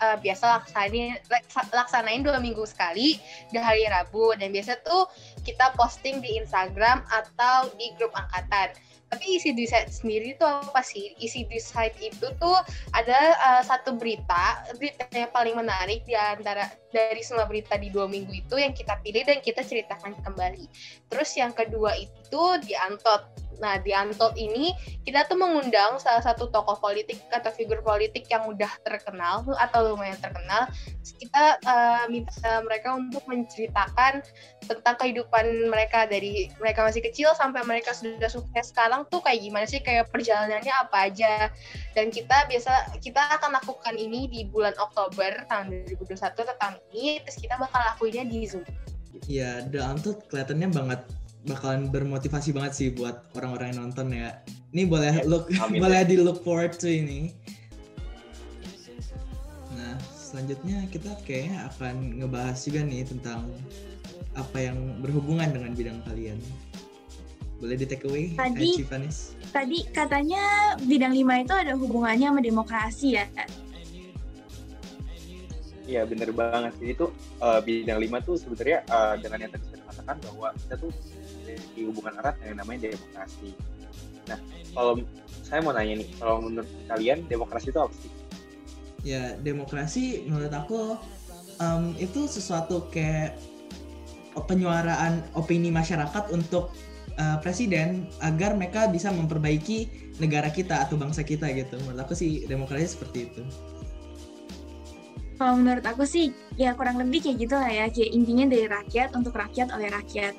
uh, 0.00 0.16
biasa 0.18 0.60
laksanain, 0.60 1.20
laksa- 1.28 1.70
laksanain 1.70 2.24
dua 2.24 2.40
minggu 2.40 2.64
sekali 2.66 3.20
di 3.52 3.58
hari 3.60 3.86
Rabu. 3.86 4.34
Dan 4.36 4.50
biasa 4.50 4.80
tuh 4.82 5.06
kita 5.44 5.76
posting 5.76 6.24
di 6.24 6.40
Instagram 6.40 7.04
atau 7.08 7.70
di 7.76 7.92
grup 8.00 8.10
angkatan. 8.16 8.72
Tapi 9.10 9.26
isi 9.42 9.50
Decide 9.50 9.90
sendiri 9.90 10.38
tuh 10.38 10.46
apa 10.46 10.86
sih? 10.86 11.18
Isi 11.18 11.42
Decide 11.50 11.98
itu 11.98 12.30
tuh 12.38 12.54
ada 12.94 13.18
uh, 13.42 13.62
satu 13.66 13.98
berita, 13.98 14.62
berita 14.78 15.02
yang 15.10 15.34
paling 15.34 15.58
menarik 15.58 16.06
di 16.06 16.14
antara 16.14 16.70
dari 16.94 17.18
semua 17.26 17.42
berita 17.50 17.74
di 17.74 17.90
dua 17.90 18.06
minggu 18.06 18.30
itu 18.30 18.54
yang 18.54 18.70
kita 18.70 19.02
pilih 19.02 19.26
dan 19.26 19.42
kita 19.42 19.66
ceritakan 19.66 20.14
kembali. 20.22 20.62
Terus 21.10 21.34
yang 21.34 21.50
kedua 21.50 21.98
itu 21.98 22.42
di 22.62 22.78
Antot. 22.78 23.49
Nah, 23.60 23.76
di 23.78 23.92
Antot 23.92 24.32
ini 24.40 24.72
kita 25.04 25.28
tuh 25.28 25.36
mengundang 25.36 26.00
salah 26.00 26.24
satu 26.24 26.48
tokoh 26.48 26.80
politik 26.80 27.20
atau 27.28 27.52
figur 27.52 27.84
politik 27.84 28.26
yang 28.32 28.48
udah 28.48 28.68
terkenal 28.82 29.44
atau 29.60 29.92
lumayan 29.92 30.16
terkenal. 30.18 30.66
Kita 31.04 31.60
uh, 31.64 32.04
minta 32.08 32.64
mereka 32.64 32.96
untuk 32.96 33.22
menceritakan 33.28 34.24
tentang 34.64 34.96
kehidupan 34.96 35.68
mereka 35.68 36.08
dari 36.08 36.48
mereka 36.56 36.84
masih 36.84 37.04
kecil 37.04 37.36
sampai 37.36 37.60
mereka 37.68 37.92
sudah 37.92 38.28
sukses 38.32 38.72
sekarang 38.72 39.04
tuh 39.12 39.20
kayak 39.20 39.44
gimana 39.44 39.66
sih 39.68 39.84
kayak 39.84 40.08
perjalanannya 40.08 40.72
apa 40.72 41.12
aja. 41.12 41.52
Dan 41.92 42.08
kita 42.08 42.48
biasa 42.48 42.96
kita 43.04 43.20
akan 43.40 43.60
lakukan 43.60 43.94
ini 44.00 44.26
di 44.26 44.48
bulan 44.48 44.72
Oktober 44.80 45.44
tahun 45.52 45.84
2021 45.92 46.16
tentang 46.32 46.80
ini 46.92 47.20
terus 47.20 47.36
kita 47.36 47.60
bakal 47.60 47.80
lakuinnya 47.92 48.24
di 48.24 48.48
Zoom. 48.48 48.64
Ya, 49.28 49.60
The 49.68 49.82
Untold 49.84 50.30
kelihatannya 50.30 50.68
banget 50.70 51.00
bakalan 51.48 51.88
bermotivasi 51.88 52.52
banget 52.52 52.72
sih 52.76 52.88
buat 52.92 53.32
orang-orang 53.32 53.72
yang 53.72 53.80
nonton 53.88 54.12
ya. 54.12 54.44
Ini 54.70 54.82
boleh 54.86 55.24
look 55.24 55.48
Amin. 55.56 55.80
boleh 55.80 56.04
di 56.04 56.16
look 56.20 56.44
forward 56.44 56.76
to 56.76 56.86
ini. 56.86 57.32
Nah, 59.74 59.96
selanjutnya 60.12 60.84
kita 60.92 61.16
kayaknya 61.24 61.70
akan 61.72 62.20
ngebahas 62.20 62.58
juga 62.60 62.80
nih 62.84 63.02
tentang 63.08 63.48
apa 64.36 64.58
yang 64.60 64.78
berhubungan 65.00 65.48
dengan 65.50 65.72
bidang 65.74 65.98
kalian. 66.06 66.38
Boleh 67.60 67.76
di 67.76 67.84
take 67.84 68.08
away, 68.08 68.32
Tadi- 68.36 68.72
eh, 68.72 68.76
Cipanis? 68.80 69.36
Tadi 69.52 69.84
katanya 69.92 70.76
bidang 70.80 71.12
5 71.12 71.44
itu 71.44 71.52
ada 71.52 71.72
hubungannya 71.76 72.32
sama 72.32 72.40
demokrasi 72.40 73.20
ya? 73.20 73.26
Iya, 75.84 76.06
bener 76.06 76.30
banget. 76.30 76.72
Jadi 76.78 76.92
tuh 76.94 77.10
uh, 77.42 77.58
bidang 77.60 77.98
5 77.98 78.22
tuh 78.22 78.36
sebenarnya 78.38 78.86
uh, 78.88 79.18
dengan 79.18 79.44
yang 79.44 79.52
tadi 79.52 79.64
saya 79.68 79.82
katakan 79.90 80.16
bahwa 80.22 80.48
kita 80.54 80.74
tuh 80.78 80.90
di 81.74 81.86
hubungan 81.88 82.18
erat 82.20 82.36
yang 82.44 82.58
namanya 82.60 82.90
demokrasi. 82.90 83.50
Nah, 84.28 84.38
kalau 84.76 84.92
saya 85.42 85.60
mau 85.64 85.74
nanya 85.74 86.04
nih, 86.04 86.08
kalau 86.20 86.36
menurut 86.44 86.70
kalian 86.86 87.26
demokrasi 87.26 87.74
itu 87.74 87.80
apa 87.80 87.94
sih? 87.94 88.12
Ya, 89.00 89.34
demokrasi 89.40 90.28
menurut 90.28 90.52
aku 90.52 90.94
em, 91.58 91.96
itu 91.96 92.28
sesuatu 92.28 92.86
kayak 92.92 93.40
penyuaraan 94.46 95.26
opini 95.34 95.74
masyarakat 95.74 96.30
untuk 96.30 96.70
eh, 97.18 97.38
presiden 97.42 98.06
agar 98.22 98.54
mereka 98.54 98.86
bisa 98.86 99.10
memperbaiki 99.10 100.10
negara 100.20 100.52
kita 100.52 100.86
atau 100.86 100.94
bangsa 101.00 101.24
kita 101.24 101.50
gitu. 101.56 101.80
Menurut 101.82 102.06
aku 102.06 102.14
sih 102.14 102.44
demokrasi 102.46 102.94
seperti 102.94 103.18
itu. 103.32 103.42
Kalau 105.40 105.56
menurut 105.56 105.80
aku 105.88 106.04
sih 106.04 106.36
ya 106.60 106.76
kurang 106.76 107.00
lebih 107.00 107.24
kayak 107.24 107.36
gitu 107.40 107.56
lah 107.56 107.72
ya. 107.72 107.88
Kayak 107.88 108.10
intinya 108.12 108.44
dari 108.52 108.66
rakyat 108.68 109.10
untuk 109.16 109.32
rakyat 109.32 109.72
oleh 109.72 109.88
rakyat. 109.88 110.36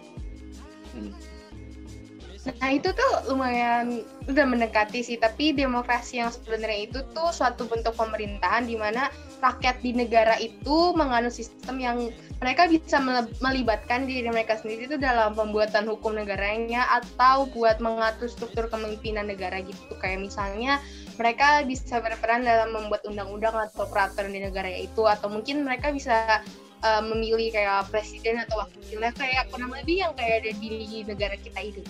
Nah 2.42 2.74
itu 2.74 2.90
tuh 2.90 3.12
lumayan 3.30 4.02
udah 4.26 4.46
mendekati 4.50 5.06
sih, 5.06 5.22
tapi 5.22 5.54
demokrasi 5.54 6.26
yang 6.26 6.34
sebenarnya 6.34 6.90
itu 6.90 7.00
tuh 7.14 7.30
suatu 7.30 7.70
bentuk 7.70 7.94
pemerintahan 7.94 8.66
di 8.66 8.74
mana 8.74 9.14
rakyat 9.46 9.78
di 9.86 9.94
negara 9.94 10.42
itu 10.42 10.98
menganut 10.98 11.30
sistem 11.30 11.78
yang 11.78 11.98
mereka 12.42 12.66
bisa 12.66 12.98
melibatkan 13.46 14.10
diri 14.10 14.26
mereka 14.34 14.58
sendiri 14.58 14.90
itu 14.90 14.98
dalam 14.98 15.38
pembuatan 15.38 15.86
hukum 15.86 16.18
negaranya 16.18 16.90
atau 16.90 17.46
buat 17.54 17.78
mengatur 17.78 18.26
struktur 18.26 18.66
kepemimpinan 18.74 19.30
negara 19.30 19.62
gitu. 19.62 19.94
Kayak 20.02 20.26
misalnya 20.26 20.82
mereka 21.22 21.62
bisa 21.62 22.02
berperan 22.02 22.42
dalam 22.42 22.74
membuat 22.74 23.06
undang-undang 23.06 23.54
atau 23.70 23.86
peraturan 23.86 24.34
di 24.34 24.42
negara 24.42 24.70
itu 24.74 25.06
atau 25.06 25.30
mungkin 25.30 25.62
mereka 25.62 25.94
bisa 25.94 26.42
uh, 26.84 27.02
memilih 27.06 27.54
kayak 27.54 27.88
presiden 27.90 28.42
atau 28.46 28.66
wakilnya 28.66 29.12
kayak 29.16 29.50
kurang 29.54 29.72
lebih 29.74 30.06
yang 30.06 30.14
kayak 30.18 30.46
ada 30.46 30.52
di 30.58 31.06
negara 31.06 31.36
kita 31.38 31.60
itu. 31.62 31.82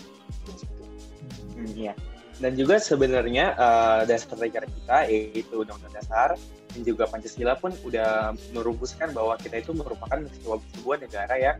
Hmm, 1.55 1.71
iya. 1.75 1.93
Dan 2.41 2.57
juga 2.57 2.81
sebenarnya 2.81 3.53
uh, 3.53 4.01
dasar 4.09 4.33
negara 4.41 4.65
kita 4.65 4.97
yaitu 5.05 5.61
Undang-Undang 5.61 5.93
Dasar 5.93 6.29
dan 6.73 6.81
juga 6.81 7.05
Pancasila 7.05 7.53
pun 7.59 7.69
udah 7.85 8.33
merumuskan 8.55 9.13
bahwa 9.13 9.37
kita 9.37 9.61
itu 9.61 9.77
merupakan 9.77 10.25
sebuah, 10.25 10.57
sebuah 10.73 10.97
negara 11.05 11.35
yang 11.37 11.57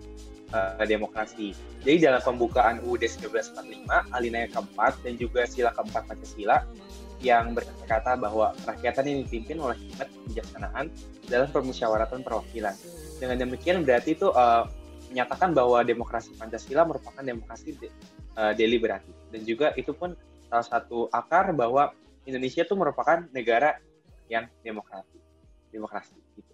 uh, 0.56 0.82
demokrasi. 0.82 1.54
Jadi 1.86 2.10
dalam 2.10 2.22
pembukaan 2.26 2.82
UUD 2.82 3.06
1945, 3.06 4.16
alinea 4.16 4.50
keempat 4.50 4.98
dan 5.06 5.14
juga 5.22 5.46
sila 5.46 5.70
keempat 5.76 6.10
Pancasila 6.10 6.66
yang 7.22 7.54
berkata 7.54 8.18
bahwa 8.18 8.50
rakyatan 8.66 9.06
ini 9.06 9.20
dipimpin 9.30 9.62
oleh 9.62 9.78
hikmat 9.78 10.10
kebijaksanaan 10.10 10.90
dalam 11.30 11.48
permusyawaratan 11.54 12.26
perwakilan. 12.26 12.74
Dengan 13.22 13.38
demikian 13.38 13.86
berarti 13.86 14.18
itu 14.18 14.34
uh, 14.34 14.66
menyatakan 15.14 15.54
bahwa 15.54 15.86
demokrasi 15.86 16.34
Pancasila 16.34 16.90
merupakan 16.90 17.22
demokrasi 17.22 17.78
de, 17.78 17.94
uh, 18.34 18.50
deliberatif 18.58 19.14
dan 19.30 19.46
juga 19.46 19.78
itu 19.78 19.94
pun 19.94 20.18
salah 20.50 20.66
satu 20.66 21.06
akar 21.14 21.54
bahwa 21.54 21.94
Indonesia 22.26 22.66
itu 22.66 22.74
merupakan 22.74 23.22
negara 23.30 23.78
yang 24.26 24.50
demokrasi, 24.66 25.22
demokrasi 25.70 26.18
gitu. 26.34 26.54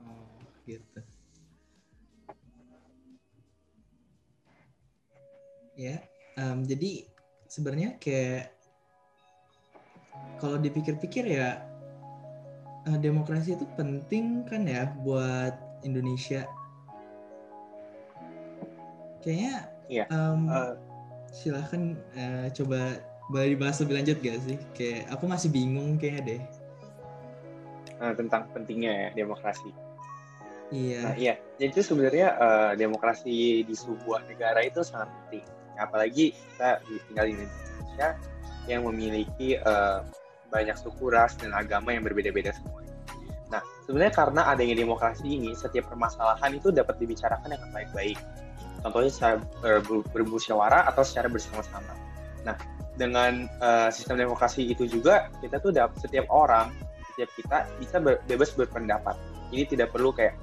Oh, 0.00 0.24
gitu. 0.64 1.00
Ya, 5.76 6.00
um, 6.40 6.64
jadi 6.64 7.04
sebenarnya 7.44 8.00
kayak 8.00 8.56
kalau 10.40 10.56
dipikir-pikir 10.56 11.28
ya 11.28 11.60
uh, 12.88 12.98
demokrasi 13.02 13.58
itu 13.58 13.68
penting 13.76 14.46
kan 14.48 14.64
ya 14.64 14.88
buat 15.04 15.65
Indonesia. 15.86 16.44
Kayaknya 19.22 19.54
yeah. 19.86 20.06
um, 20.10 20.50
uh, 20.50 20.74
silahkan 21.30 21.94
uh, 22.18 22.46
coba 22.50 22.98
boleh 23.30 23.58
dibahas 23.58 23.82
lebih 23.82 23.94
lanjut 24.02 24.18
gak 24.22 24.38
sih? 24.42 24.58
Kayak 24.74 25.10
aku 25.14 25.24
masih 25.26 25.48
bingung 25.50 25.98
kayaknya 25.98 26.22
deh. 26.22 26.42
Uh, 27.96 28.12
tentang 28.14 28.46
pentingnya 28.52 28.92
ya, 28.92 29.08
demokrasi. 29.14 29.70
Iya. 30.74 31.00
Nah, 31.02 31.14
iya. 31.14 31.34
Jadi 31.58 31.70
itu 31.70 31.82
sebenarnya 31.82 32.28
uh, 32.38 32.72
demokrasi 32.74 33.62
di 33.62 33.74
sebuah 33.74 34.26
negara 34.26 34.62
itu 34.66 34.82
sangat 34.82 35.10
penting. 35.26 35.46
Apalagi 35.78 36.34
kita 36.34 36.82
tinggal 37.08 37.24
di 37.30 37.32
Indonesia 37.38 38.08
yang 38.66 38.82
memiliki 38.86 39.48
uh, 39.62 40.02
banyak 40.50 40.76
suku, 40.78 41.10
ras, 41.10 41.38
dan 41.38 41.54
agama 41.54 41.94
yang 41.94 42.02
berbeda-beda 42.02 42.54
semua. 42.54 42.75
Sebenarnya 43.86 44.14
karena 44.14 44.42
adanya 44.50 44.74
demokrasi 44.74 45.38
ini, 45.38 45.54
setiap 45.54 45.86
permasalahan 45.86 46.50
itu 46.58 46.74
dapat 46.74 46.98
dibicarakan 46.98 47.54
dengan 47.54 47.70
baik-baik. 47.70 48.18
Contohnya 48.82 49.10
secara 49.10 49.36
bermusyawarah 50.10 50.90
atau 50.90 51.06
secara 51.06 51.30
bersama-sama. 51.30 51.94
Nah, 52.42 52.58
dengan 52.98 53.46
uh, 53.62 53.90
sistem 53.94 54.18
demokrasi 54.26 54.66
itu 54.66 54.90
juga, 54.90 55.30
kita 55.38 55.62
tuh 55.62 55.70
dapat 55.70 56.02
setiap 56.02 56.26
orang, 56.34 56.74
setiap 57.14 57.30
kita 57.38 57.58
bisa 57.78 57.96
ber, 58.02 58.18
bebas 58.26 58.50
berpendapat. 58.58 59.14
Jadi 59.54 59.78
tidak 59.78 59.94
perlu 59.94 60.10
kayak 60.10 60.34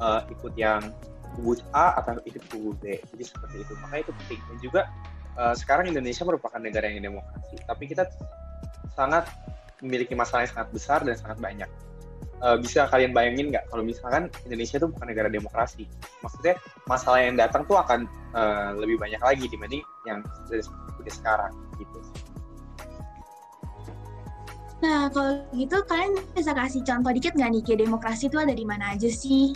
uh, 0.00 0.20
ikut 0.28 0.52
yang 0.60 0.92
kubu 1.36 1.56
A 1.72 1.96
atau 2.04 2.20
ikut 2.28 2.44
kubu 2.52 2.76
B. 2.78 3.00
Jadi 3.16 3.24
seperti 3.24 3.64
itu. 3.64 3.72
Makanya 3.80 4.02
itu 4.08 4.12
penting. 4.24 4.40
Dan 4.44 4.56
juga 4.60 4.80
uh, 5.40 5.54
sekarang 5.56 5.88
Indonesia 5.88 6.24
merupakan 6.28 6.60
negara 6.60 6.84
yang 6.92 7.00
demokrasi, 7.00 7.56
tapi 7.64 7.84
kita 7.88 8.04
sangat 8.92 9.24
memiliki 9.80 10.12
masalah 10.12 10.44
yang 10.44 10.52
sangat 10.52 10.70
besar 10.76 10.98
dan 11.00 11.16
sangat 11.16 11.40
banyak. 11.40 11.70
Uh, 12.40 12.56
bisa 12.56 12.88
kalian 12.88 13.12
bayangin 13.12 13.52
nggak 13.52 13.68
kalau 13.68 13.84
misalkan 13.84 14.32
Indonesia 14.48 14.80
itu 14.80 14.88
bukan 14.88 15.06
negara 15.12 15.28
demokrasi? 15.28 15.84
Maksudnya 16.24 16.56
masalah 16.88 17.20
yang 17.20 17.36
datang 17.36 17.68
tuh 17.68 17.76
akan 17.76 18.08
uh, 18.32 18.72
lebih 18.80 18.96
banyak 18.96 19.20
lagi 19.20 19.44
dibanding 19.44 19.84
yang 20.08 20.24
sudah 20.48 20.64
sekarang 21.12 21.52
gitu. 21.76 22.00
Nah, 24.80 25.12
kalau 25.12 25.44
gitu 25.52 25.76
kalian 25.84 26.16
bisa 26.32 26.56
kasih 26.56 26.80
contoh 26.80 27.12
dikit 27.12 27.36
nggak 27.36 27.50
nih, 27.52 27.62
kayak 27.68 27.80
demokrasi 27.84 28.32
itu 28.32 28.40
ada 28.40 28.56
di 28.56 28.64
mana 28.64 28.96
aja 28.96 29.12
sih? 29.12 29.52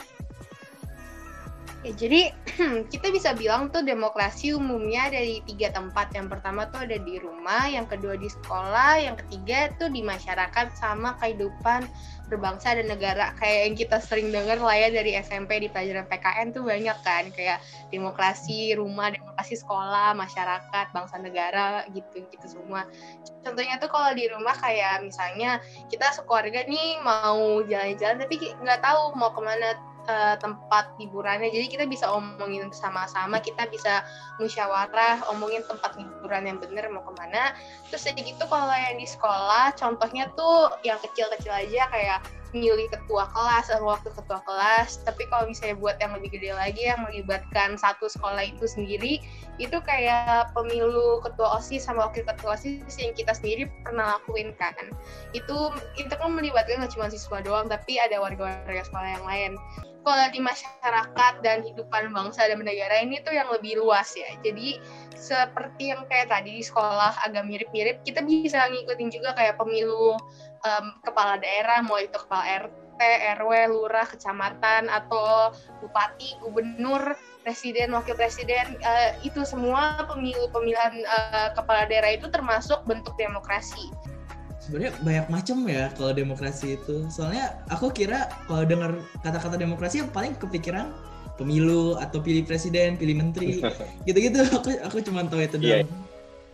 Ya, 1.84 1.92
jadi 1.92 2.32
kita 2.92 3.12
bisa 3.12 3.36
bilang 3.36 3.68
tuh 3.68 3.84
demokrasi 3.84 4.56
umumnya 4.56 5.12
ada 5.12 5.20
di 5.20 5.44
tiga 5.44 5.68
tempat. 5.68 6.16
Yang 6.16 6.32
pertama 6.32 6.64
tuh 6.72 6.88
ada 6.88 6.96
di 6.96 7.20
rumah, 7.20 7.68
yang 7.68 7.84
kedua 7.84 8.16
di 8.16 8.32
sekolah, 8.32 9.04
yang 9.04 9.20
ketiga 9.20 9.68
tuh 9.76 9.92
di 9.92 10.00
masyarakat 10.00 10.72
sama 10.72 11.12
kehidupan 11.20 11.84
berbangsa 12.32 12.72
dan 12.72 12.88
negara. 12.88 13.36
Kayak 13.36 13.60
yang 13.68 13.74
kita 13.76 13.96
sering 14.00 14.32
dengar 14.32 14.64
lah 14.64 14.72
ya 14.72 14.88
dari 14.96 15.12
SMP 15.20 15.60
di 15.60 15.68
pelajaran 15.68 16.08
PKN 16.08 16.56
tuh 16.56 16.64
banyak 16.64 16.98
kan 17.04 17.28
kayak 17.36 17.60
demokrasi 17.92 18.72
rumah, 18.80 19.12
demokrasi 19.12 19.60
sekolah, 19.60 20.16
masyarakat, 20.16 20.86
bangsa 20.96 21.20
negara 21.20 21.84
gitu 21.92 22.24
gitu 22.32 22.46
semua. 22.48 22.88
Contohnya 23.44 23.76
tuh 23.76 23.92
kalau 23.92 24.16
di 24.16 24.24
rumah 24.32 24.56
kayak 24.56 25.04
misalnya 25.04 25.60
kita 25.92 26.16
sekeluarga 26.16 26.64
nih 26.64 26.96
mau 27.04 27.60
jalan-jalan 27.68 28.24
tapi 28.24 28.40
nggak 28.40 28.80
tahu 28.80 29.12
mau 29.20 29.28
ke 29.36 29.44
mana 29.44 29.93
uh, 30.08 30.36
tempat 30.38 30.94
hiburannya. 31.00 31.50
Jadi 31.52 31.66
kita 31.68 31.84
bisa 31.84 32.08
omongin 32.10 32.68
bersama-sama, 32.70 33.40
kita 33.40 33.68
bisa 33.68 34.04
musyawarah, 34.40 35.24
omongin 35.32 35.64
tempat 35.66 35.96
hiburan 35.96 36.48
yang 36.48 36.58
bener 36.60 36.88
mau 36.92 37.04
ke 37.04 37.12
mana. 37.18 37.52
Terus 37.90 38.08
jadi 38.08 38.20
gitu 38.34 38.44
kalau 38.46 38.72
yang 38.72 38.96
di 38.96 39.08
sekolah, 39.08 39.74
contohnya 39.76 40.30
tuh 40.34 40.72
yang 40.86 41.00
kecil-kecil 41.00 41.52
aja 41.52 41.88
kayak 41.90 42.20
milih 42.54 42.86
ketua 42.88 43.26
kelas 43.34 43.66
atau 43.68 43.90
waktu 43.90 44.08
ketua 44.14 44.38
kelas 44.46 45.02
tapi 45.02 45.26
kalau 45.26 45.50
misalnya 45.50 45.74
buat 45.76 45.98
yang 45.98 46.14
lebih 46.14 46.38
gede 46.38 46.54
lagi 46.54 46.86
yang 46.86 47.02
melibatkan 47.02 47.74
satu 47.74 48.06
sekolah 48.06 48.46
itu 48.46 48.64
sendiri 48.64 49.18
itu 49.58 49.78
kayak 49.82 50.54
pemilu 50.54 51.18
ketua 51.26 51.58
osis 51.58 51.82
sama 51.84 52.06
wakil 52.08 52.22
ketua 52.22 52.54
osis 52.54 52.94
yang 52.96 53.12
kita 53.12 53.34
sendiri 53.34 53.66
pernah 53.82 54.16
lakuin 54.16 54.54
kan 54.56 54.72
itu 55.34 55.74
itu 55.98 56.14
kan 56.14 56.30
melibatkan 56.30 56.80
nggak 56.80 56.94
cuma 56.94 57.10
siswa 57.10 57.42
doang 57.42 57.66
tapi 57.66 57.98
ada 57.98 58.22
warga-warga 58.22 58.86
sekolah 58.86 59.10
yang 59.18 59.26
lain 59.26 59.52
kalau 60.04 60.28
di 60.30 60.38
masyarakat 60.38 61.34
dan 61.40 61.64
hidupan 61.64 62.12
bangsa 62.12 62.46
dan 62.46 62.60
negara 62.60 63.00
ini 63.00 63.18
tuh 63.24 63.32
yang 63.32 63.48
lebih 63.48 63.80
luas 63.80 64.12
ya. 64.14 64.28
Jadi 64.44 64.78
seperti 65.16 65.90
yang 65.90 66.04
kayak 66.06 66.28
tadi 66.28 66.60
di 66.60 66.64
sekolah 66.64 67.24
agak 67.24 67.48
mirip-mirip, 67.48 68.04
kita 68.04 68.20
bisa 68.20 68.68
ngikutin 68.68 69.08
juga 69.08 69.32
kayak 69.32 69.56
pemilu 69.56 70.14
um, 70.62 70.86
kepala 71.00 71.40
daerah, 71.40 71.80
mau 71.80 71.96
itu 71.96 72.14
kepala 72.14 72.68
RT, 72.68 73.00
RW, 73.40 73.50
lurah, 73.72 74.06
kecamatan, 74.06 74.92
atau 74.92 75.50
bupati, 75.80 76.36
gubernur, 76.44 77.16
presiden, 77.40 77.96
wakil 77.96 78.14
presiden, 78.14 78.76
uh, 78.84 79.16
itu 79.24 79.42
semua 79.48 80.04
pemilu 80.04 80.46
pemilihan 80.52 80.92
uh, 81.08 81.56
kepala 81.56 81.88
daerah 81.88 82.12
itu 82.12 82.28
termasuk 82.28 82.84
bentuk 82.84 83.16
demokrasi 83.16 83.88
sebenarnya 84.64 84.92
banyak 85.04 85.26
macam 85.28 85.56
ya 85.68 85.92
kalau 85.92 86.12
demokrasi 86.16 86.80
itu. 86.80 87.04
Soalnya 87.12 87.60
aku 87.68 87.92
kira 87.92 88.32
kalau 88.48 88.64
dengar 88.64 88.96
kata-kata 89.20 89.60
demokrasi 89.60 90.00
yang 90.00 90.10
paling 90.10 90.32
kepikiran 90.40 90.88
pemilu 91.36 92.00
atau 92.00 92.24
pilih 92.24 92.48
presiden, 92.48 92.96
pilih 92.96 93.20
menteri, 93.20 93.60
gitu-gitu. 94.08 94.40
Aku 94.48 94.72
aku 94.80 94.96
cuma 95.04 95.28
tahu 95.28 95.44
itu 95.44 95.60
iya. 95.60 95.84
doang. 95.84 95.88
Yeah. 95.92 96.02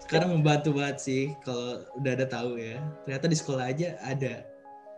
Sekarang 0.02 0.28
membantu 0.34 0.74
banget 0.74 0.98
sih 0.98 1.22
kalau 1.46 1.86
udah 2.02 2.12
ada 2.18 2.26
tahu 2.26 2.58
ya. 2.58 2.82
Ternyata 3.06 3.26
di 3.30 3.36
sekolah 3.38 3.64
aja 3.70 3.94
ada 4.02 4.42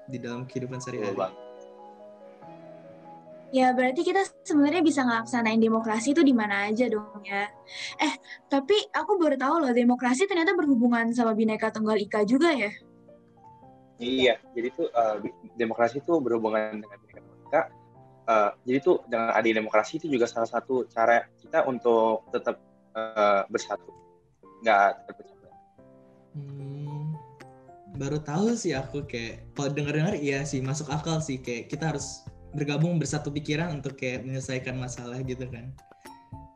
di 0.09 0.17
dalam 0.17 0.49
kehidupan 0.49 0.81
sehari-hari. 0.81 1.21
Ya, 3.53 3.69
berarti 3.77 4.01
kita 4.01 4.25
sebenarnya 4.49 4.81
bisa 4.81 5.05
ngelaksanain 5.05 5.61
demokrasi 5.61 6.17
itu 6.17 6.25
di 6.25 6.33
mana 6.33 6.73
aja 6.73 6.89
dong 6.89 7.21
ya. 7.21 7.53
Eh, 8.01 8.15
tapi 8.49 8.73
aku 8.97 9.21
baru 9.21 9.37
tahu 9.37 9.69
loh 9.69 9.73
demokrasi 9.77 10.25
ternyata 10.25 10.57
berhubungan 10.57 11.13
sama 11.13 11.37
Bhinneka 11.37 11.69
Tunggal 11.69 12.01
Ika 12.01 12.25
juga 12.25 12.49
ya. 12.57 12.73
Iya, 14.01 14.41
jadi 14.57 14.69
tuh 14.73 14.89
uh, 14.93 15.21
demokrasi 15.59 16.01
itu 16.01 16.17
berhubungan 16.19 16.81
dengan 16.81 16.99
Tunggal 17.03 17.25
Ika. 17.49 17.63
Uh, 18.23 18.51
jadi 18.65 18.79
tuh 18.81 18.97
dengan 19.11 19.35
adil 19.35 19.53
demokrasi 19.59 19.99
itu 19.99 20.07
juga 20.07 20.31
salah 20.31 20.47
satu 20.47 20.87
cara 20.87 21.27
kita 21.43 21.67
untuk 21.67 22.23
tetap 22.31 22.63
uh, 22.95 23.43
bersatu, 23.51 23.91
nggak 24.63 25.11
terpecah. 25.11 25.33
Hmm, 26.33 27.13
baru 28.01 28.23
tahu 28.25 28.57
sih 28.57 28.73
aku 28.73 29.05
kayak 29.05 29.45
kalau 29.53 29.69
dengar-dengar 29.69 30.17
iya 30.17 30.47
sih 30.49 30.65
masuk 30.65 30.89
akal 30.89 31.21
sih 31.21 31.37
kayak 31.37 31.69
kita 31.69 31.93
harus 31.93 32.25
bergabung 32.57 32.97
bersatu 32.97 33.29
pikiran 33.29 33.81
untuk 33.81 34.01
kayak 34.01 34.25
menyelesaikan 34.25 34.77
masalah 34.81 35.21
gitu 35.25 35.45
kan. 35.49 35.73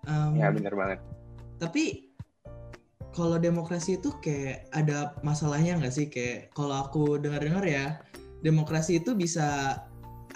Um, 0.06 0.38
ya 0.38 0.48
benar 0.54 0.72
banget. 0.72 1.00
Tapi 1.58 2.05
kalau 3.16 3.40
demokrasi 3.40 3.96
itu 3.96 4.12
kayak 4.20 4.68
ada 4.76 5.16
masalahnya 5.24 5.80
nggak 5.80 5.94
sih? 5.94 6.06
Kayak 6.12 6.52
kalau 6.52 6.84
aku 6.84 7.16
dengar-dengar 7.16 7.64
ya 7.64 8.04
demokrasi 8.44 9.00
itu 9.00 9.16
bisa 9.16 9.80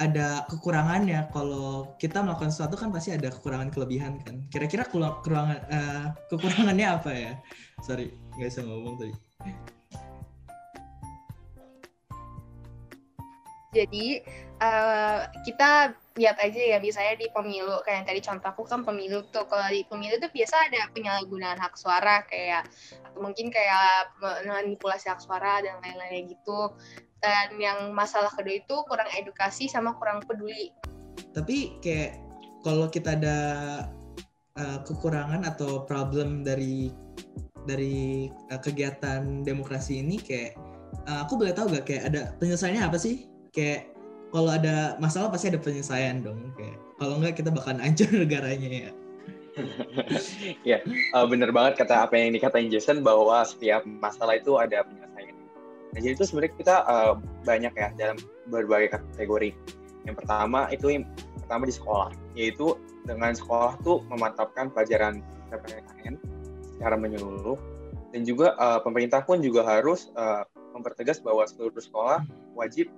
ada 0.01 0.49
kekurangannya. 0.49 1.29
Kalau 1.29 1.93
kita 2.01 2.25
melakukan 2.25 2.49
sesuatu 2.49 2.81
kan 2.81 2.89
pasti 2.89 3.13
ada 3.13 3.29
kekurangan 3.29 3.69
kelebihan 3.69 4.17
kan. 4.25 4.49
Kira-kira 4.49 4.89
kekurangan 4.89 5.61
uh, 5.69 6.05
kekurangannya 6.33 6.89
apa 6.89 7.11
ya? 7.13 7.33
Sorry 7.85 8.17
nggak 8.41 8.49
bisa 8.57 8.65
ngomong 8.65 8.97
tadi 8.97 9.13
jadi 13.71 14.27
uh, 14.59 15.31
kita 15.47 15.95
lihat 16.19 16.37
aja 16.43 16.77
ya 16.77 16.79
misalnya 16.83 17.23
di 17.23 17.31
pemilu 17.31 17.81
kayak 17.87 18.03
yang 18.03 18.07
tadi 18.11 18.21
contohku 18.21 18.63
kan 18.67 18.83
pemilu 18.83 19.23
tuh. 19.31 19.47
Kalau 19.47 19.71
di 19.71 19.87
pemilu 19.87 20.19
tuh 20.19 20.31
biasa 20.35 20.55
ada 20.69 20.91
penyalahgunaan 20.91 21.59
hak 21.63 21.79
suara 21.79 22.27
kayak 22.27 22.67
mungkin 23.15 23.55
kayak 23.55 24.11
manipulasi 24.45 25.07
hak 25.07 25.23
suara 25.23 25.63
dan 25.63 25.79
lain-lain 25.81 26.35
gitu. 26.35 26.75
Dan 27.23 27.61
yang 27.63 27.95
masalah 27.95 28.33
kedua 28.35 28.59
itu 28.59 28.77
kurang 28.91 29.07
edukasi 29.15 29.71
sama 29.71 29.95
kurang 29.95 30.25
peduli. 30.27 30.75
Tapi 31.31 31.79
kayak 31.79 32.19
kalau 32.67 32.91
kita 32.91 33.15
ada 33.15 33.39
uh, 34.59 34.79
kekurangan 34.83 35.47
atau 35.47 35.87
problem 35.87 36.43
dari 36.43 36.91
dari 37.71 38.27
uh, 38.51 38.59
kegiatan 38.59 39.47
demokrasi 39.47 40.03
ini 40.03 40.19
kayak 40.19 40.59
uh, 41.07 41.23
aku 41.23 41.39
boleh 41.39 41.55
tahu 41.55 41.71
gak 41.77 41.87
kayak 41.87 42.09
ada 42.11 42.35
penyelesaiannya 42.41 42.83
apa 42.83 42.99
sih 42.99 43.30
kayak 43.51 43.91
kalau 44.31 44.51
ada 44.51 44.95
masalah 45.03 45.29
pasti 45.31 45.51
ada 45.51 45.59
penyelesaian 45.59 46.23
dong 46.23 46.55
kayak 46.55 46.79
kalau 46.99 47.19
enggak 47.19 47.35
kita 47.43 47.51
bakal 47.51 47.75
hancur 47.77 48.11
negaranya 48.23 48.71
ya. 48.71 48.93
Ya 50.71 50.79
uh, 51.13 51.27
bener 51.27 51.51
banget 51.51 51.83
kata 51.83 52.07
apa 52.07 52.15
yang 52.15 52.33
dikatain 52.33 52.71
Jason 52.71 53.03
bahwa 53.03 53.43
setiap 53.43 53.83
masalah 53.85 54.39
itu 54.39 54.57
ada 54.57 54.87
penyelesaian. 54.87 55.37
Nah 55.91 55.99
jadi 55.99 56.15
itu 56.15 56.25
sebenarnya 56.25 56.55
kita 56.55 56.77
uh, 56.87 57.15
banyak 57.43 57.75
ya 57.75 57.89
dalam 57.99 58.17
berbagai 58.49 58.95
kategori. 58.95 59.51
Yang 60.07 60.17
pertama 60.23 60.71
itu 60.71 60.87
yang 60.95 61.05
pertama 61.43 61.67
di 61.67 61.75
sekolah 61.75 62.09
yaitu 62.39 62.79
dengan 63.05 63.35
sekolah 63.35 63.75
tuh 63.83 64.07
memantapkan 64.07 64.71
pelajaran 64.71 65.21
PPKN 65.51 66.15
secara 66.63 66.95
menyeluruh. 66.95 67.59
Dan 68.11 68.27
juga 68.27 68.55
uh, 68.59 68.79
pemerintah 68.83 69.23
pun 69.23 69.39
juga 69.43 69.63
harus 69.67 70.11
uh, 70.19 70.43
mempertegas 70.75 71.23
bahwa 71.23 71.47
seluruh 71.47 71.79
sekolah 71.79 72.23
wajib 72.55 72.91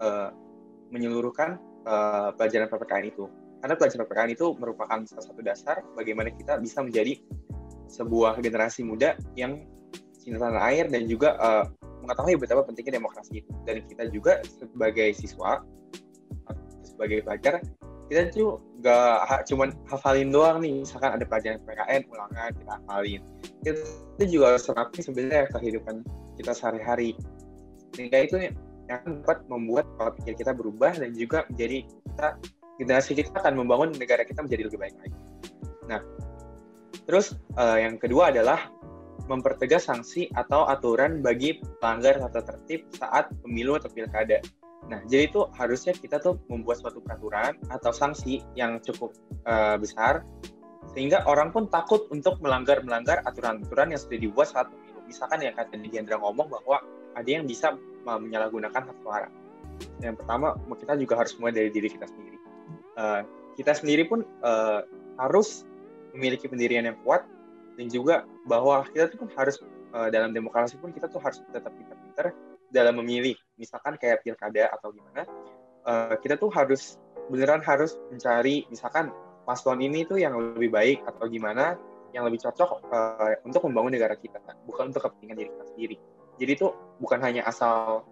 uh, 0.00 0.30
menyeluruhkan 0.90 1.60
uh, 1.84 2.30
pelajaran 2.34 2.68
PPKN 2.70 3.04
itu. 3.10 3.24
Karena 3.60 3.74
pelajaran 3.74 4.02
PPKN 4.06 4.30
itu 4.36 4.46
merupakan 4.56 4.98
salah 5.08 5.24
satu 5.24 5.40
dasar 5.42 5.82
bagaimana 5.96 6.30
kita 6.30 6.60
bisa 6.60 6.84
menjadi 6.84 7.18
sebuah 7.86 8.38
generasi 8.42 8.82
muda 8.82 9.14
yang 9.38 9.62
cinta 10.18 10.42
tanah 10.42 10.62
air 10.74 10.90
dan 10.90 11.06
juga 11.06 11.38
uh, 11.38 11.64
mengetahui 12.02 12.38
betapa 12.38 12.62
pentingnya 12.66 12.98
demokrasi 12.98 13.42
itu. 13.42 13.50
Dan 13.66 13.82
kita 13.86 14.10
juga 14.10 14.42
sebagai 14.46 15.10
siswa, 15.14 15.62
sebagai 16.82 17.22
pelajar, 17.26 17.62
kita 18.06 18.30
tuh 18.30 18.62
gak 18.82 19.42
cuma 19.50 19.74
hafalin 19.90 20.30
doang 20.30 20.62
nih, 20.62 20.86
misalkan 20.86 21.18
ada 21.18 21.24
pelajaran 21.26 21.58
PKN, 21.66 22.02
ulangan, 22.06 22.50
kita 22.54 22.70
hafalin. 22.78 23.20
Kita 23.66 24.24
juga 24.30 24.44
harus 24.54 24.64
sebenarnya 25.02 25.50
kehidupan 25.50 26.06
kita 26.38 26.52
sehari-hari. 26.54 27.18
Sehingga 27.94 28.18
itu 28.22 28.36
yang 28.86 29.02
dapat 29.22 29.42
membuat 29.50 29.84
pola 29.98 30.10
pikir 30.14 30.38
kita 30.38 30.54
berubah 30.54 30.94
dan 30.94 31.10
juga 31.14 31.44
menjadi 31.50 31.86
kita 31.86 32.28
generasi 32.76 33.10
kita 33.16 33.36
akan 33.40 33.54
membangun 33.58 33.90
negara 33.96 34.22
kita 34.22 34.44
menjadi 34.44 34.68
lebih 34.68 34.78
baik 34.78 34.96
lagi. 35.00 35.18
Nah, 35.88 36.00
terus 37.08 37.34
uh, 37.56 37.78
yang 37.80 37.96
kedua 37.96 38.30
adalah 38.30 38.68
mempertegas 39.26 39.90
sanksi 39.90 40.30
atau 40.38 40.70
aturan 40.70 41.18
bagi 41.18 41.58
pelanggar 41.82 42.22
tata 42.22 42.54
tertib 42.54 42.86
saat 42.94 43.30
pemilu 43.42 43.74
atau 43.74 43.90
pilkada. 43.90 44.38
Nah, 44.86 45.02
jadi 45.10 45.26
itu 45.26 45.50
harusnya 45.58 45.90
kita 45.98 46.22
tuh 46.22 46.38
membuat 46.46 46.78
suatu 46.78 47.02
peraturan 47.02 47.58
atau 47.74 47.90
sanksi 47.90 48.46
yang 48.54 48.78
cukup 48.78 49.10
uh, 49.42 49.74
besar 49.74 50.22
sehingga 50.94 51.26
orang 51.26 51.50
pun 51.50 51.66
takut 51.66 52.06
untuk 52.14 52.38
melanggar-melanggar 52.38 53.18
aturan-aturan 53.26 53.90
yang 53.90 54.00
sudah 54.00 54.18
dibuat 54.22 54.46
saat 54.54 54.70
pemilu. 54.70 55.02
Misalkan 55.10 55.42
yang 55.42 55.58
kata 55.58 55.74
Diandra 55.82 56.22
ngomong 56.22 56.46
bahwa 56.46 56.78
ada 57.18 57.26
yang 57.26 57.50
bisa 57.50 57.74
menyalahgunakan 58.14 58.82
hak 58.86 58.98
suara. 59.02 59.28
Yang 60.00 60.22
pertama, 60.22 60.54
kita 60.78 60.94
juga 60.96 61.14
harus 61.18 61.34
mulai 61.36 61.52
dari 61.52 61.70
diri 61.74 61.88
kita 61.90 62.06
sendiri. 62.06 62.38
Uh, 62.96 63.20
kita 63.58 63.72
sendiri 63.76 64.08
pun 64.08 64.24
uh, 64.44 64.86
harus 65.20 65.66
memiliki 66.16 66.48
pendirian 66.48 66.88
yang 66.88 66.96
kuat 67.04 67.24
dan 67.76 67.86
juga 67.92 68.24
bahwa 68.48 68.84
kita 68.88 69.12
tuh 69.12 69.28
harus 69.36 69.60
uh, 69.92 70.08
dalam 70.08 70.32
demokrasi 70.32 70.80
pun 70.80 70.92
kita 70.92 71.12
tuh 71.12 71.20
harus 71.20 71.44
tetap 71.52 71.72
pintar-pintar 71.76 72.32
dalam 72.72 72.96
memilih. 73.00 73.36
Misalkan 73.60 74.00
kayak 74.00 74.24
pilkada 74.24 74.72
atau 74.72 74.92
gimana, 74.92 75.28
uh, 75.84 76.14
kita 76.20 76.40
tuh 76.40 76.48
harus 76.52 76.96
beneran 77.28 77.60
harus 77.60 77.98
mencari 78.08 78.64
misalkan 78.70 79.10
paslon 79.44 79.82
ini 79.82 80.06
tuh 80.06 80.16
yang 80.16 80.38
lebih 80.38 80.70
baik 80.70 81.02
atau 81.04 81.26
gimana 81.26 81.74
yang 82.14 82.24
lebih 82.24 82.40
cocok 82.40 82.86
uh, 82.88 83.34
untuk 83.44 83.66
membangun 83.68 83.92
negara 83.98 84.16
kita, 84.16 84.40
bukan 84.64 84.88
untuk 84.94 85.04
kepentingan 85.04 85.36
diri 85.36 85.50
kita 85.52 85.66
sendiri 85.74 85.96
jadi 86.36 86.52
itu 86.56 86.68
bukan 87.00 87.20
hanya 87.24 87.42
asal 87.48 88.04